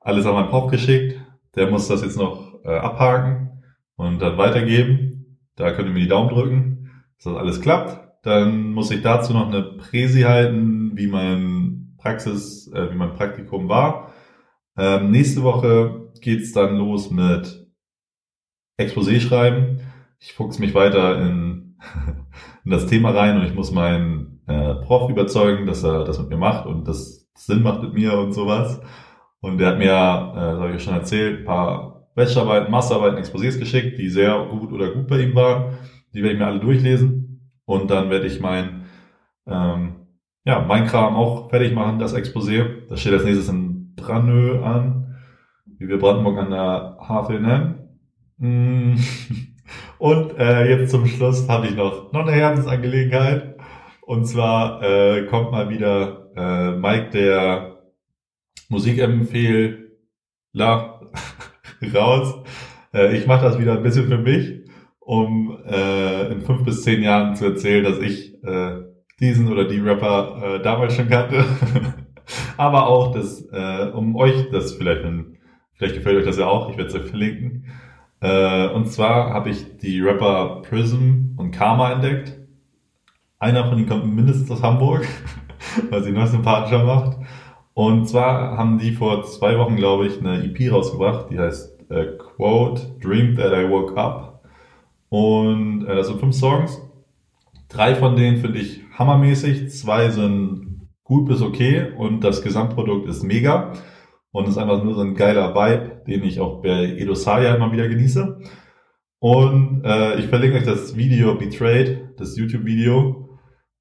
[0.00, 1.18] alles an meinen Prof geschickt.
[1.54, 3.62] Der muss das jetzt noch äh, abhaken
[3.96, 5.38] und dann weitergeben.
[5.56, 6.77] Da könnt ihr mir die Daumen drücken
[7.18, 8.24] dass das alles klappt.
[8.24, 13.68] Dann muss ich dazu noch eine Präsi halten, wie mein Praxis, äh, wie mein Praktikum
[13.68, 14.12] war.
[14.76, 17.66] Ähm, nächste Woche geht's dann los mit
[18.80, 19.80] Exposé schreiben.
[20.20, 21.76] Ich fuchs mich weiter in,
[22.64, 26.28] in das Thema rein und ich muss meinen äh, Prof überzeugen, dass er das mit
[26.28, 28.80] mir macht und das Sinn macht mit mir und sowas.
[29.40, 33.98] Und der hat mir, äh, habe ich schon erzählt, ein paar Bachelorarbeiten, Masterarbeiten, Exposés geschickt,
[33.98, 35.78] die sehr gut oder gut bei ihm waren.
[36.18, 38.86] Die werde ich mir alle durchlesen und dann werde ich mein,
[39.46, 40.08] ähm,
[40.44, 42.88] ja, mein Kram auch fertig machen, das Exposé.
[42.88, 45.14] Das steht als nächstes in Branö an,
[45.78, 48.00] wie wir Brandenburg an der Havel nennen.
[48.38, 48.94] Mm.
[49.98, 53.54] Und äh, jetzt zum Schluss habe ich noch, noch eine Herzensangelegenheit.
[54.00, 57.78] Und zwar äh, kommt mal wieder äh, Mike, der
[58.68, 59.86] Musikempfehler,
[61.94, 62.34] raus.
[62.92, 64.67] Äh, ich mache das wieder ein bisschen für mich
[65.08, 68.82] um äh, in fünf bis zehn Jahren zu erzählen, dass ich äh,
[69.18, 71.46] diesen oder die Rapper äh, damals schon kannte.
[72.58, 75.06] Aber auch, dass, äh, um euch das vielleicht,
[75.72, 77.64] vielleicht gefällt euch das ja auch, ich werde es euch verlinken.
[78.20, 82.36] Äh, und zwar habe ich die Rapper Prism und Karma entdeckt.
[83.38, 85.08] Einer von ihnen kommt mindestens aus Hamburg,
[85.90, 87.16] weil sie noch sympathischer macht.
[87.72, 92.08] Und zwar haben die vor zwei Wochen, glaube ich, eine EP rausgebracht, die heißt äh,
[92.18, 94.27] Quote Dream That I Woke Up.
[95.08, 96.80] Und äh, das sind fünf Songs.
[97.68, 103.22] Drei von denen finde ich hammermäßig, zwei sind gut bis okay und das Gesamtprodukt ist
[103.22, 103.72] mega.
[104.30, 107.72] Und ist einfach nur so ein geiler Vibe, den ich auch bei Edo Saya immer
[107.72, 108.38] wieder genieße.
[109.20, 113.38] Und äh, ich verlinke euch das Video Betrayed, das YouTube-Video.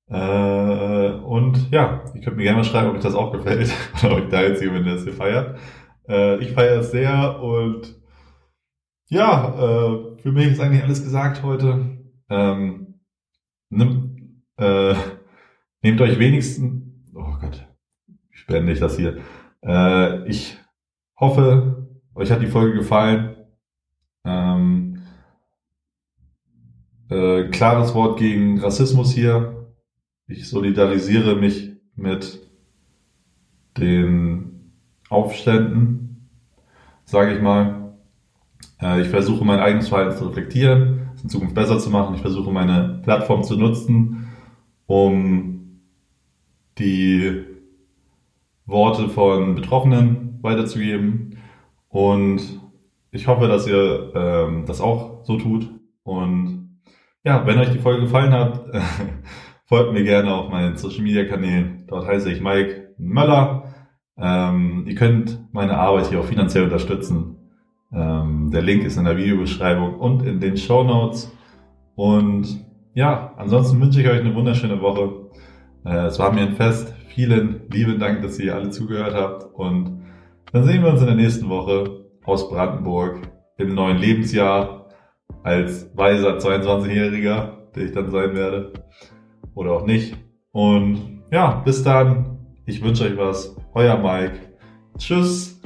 [0.10, 3.72] Äh, und ja, ihr könnt mir gerne mal schreiben, ob euch das auch gefällt
[4.04, 5.60] oder ob ich da jetzt jemand das hier feiert.
[6.08, 7.96] Äh, ich feiere es sehr und
[9.10, 11.98] ja, äh, für mich ist eigentlich alles gesagt heute.
[12.30, 13.00] Ähm,
[13.70, 14.94] nimm, äh,
[15.82, 16.84] nehmt euch wenigstens,
[17.14, 17.66] oh Gott,
[18.32, 19.18] ich beende ich das hier.
[19.64, 20.58] Äh, ich
[21.20, 23.36] hoffe, euch hat die Folge gefallen.
[24.26, 25.02] Ähm,
[27.10, 29.74] äh, klares Wort gegen Rassismus hier.
[30.28, 32.46] Ich solidarisiere mich mit
[33.78, 34.74] den
[35.10, 36.30] Aufständen,
[37.06, 37.87] sage ich mal.
[38.82, 42.16] Äh, ich versuche mein eigenes Verhalten zu reflektieren, es in Zukunft besser zu machen.
[42.16, 44.30] Ich versuche meine Plattform zu nutzen,
[44.86, 45.82] um
[46.78, 47.44] die
[48.66, 51.38] Worte von Betroffenen weiterzugeben.
[51.90, 52.42] Und
[53.12, 55.70] ich hoffe, dass ihr ähm, das auch so tut.
[56.04, 56.80] Und
[57.24, 58.66] ja, wenn euch die Folge gefallen hat,
[59.68, 61.84] Folgt mir gerne auf meinen Social Media Kanälen.
[61.88, 63.76] Dort heiße ich Mike Möller.
[64.18, 67.36] Ähm, ihr könnt meine Arbeit hier auch finanziell unterstützen.
[67.94, 71.32] Ähm, der Link ist in der Videobeschreibung und in den Show Notes.
[71.96, 75.30] Und ja, ansonsten wünsche ich euch eine wunderschöne Woche.
[75.86, 76.94] Äh, es war mir ein Fest.
[77.10, 79.54] Vielen lieben Dank, dass ihr alle zugehört habt.
[79.54, 80.04] Und
[80.52, 83.22] dann sehen wir uns in der nächsten Woche aus Brandenburg
[83.58, 84.90] im neuen Lebensjahr
[85.44, 88.74] als weiser 22-Jähriger, der ich dann sein werde
[89.56, 90.16] oder auch nicht.
[90.52, 92.38] Und ja, bis dann.
[92.66, 93.56] Ich wünsche euch was.
[93.74, 94.40] Euer Mike.
[94.98, 95.57] Tschüss.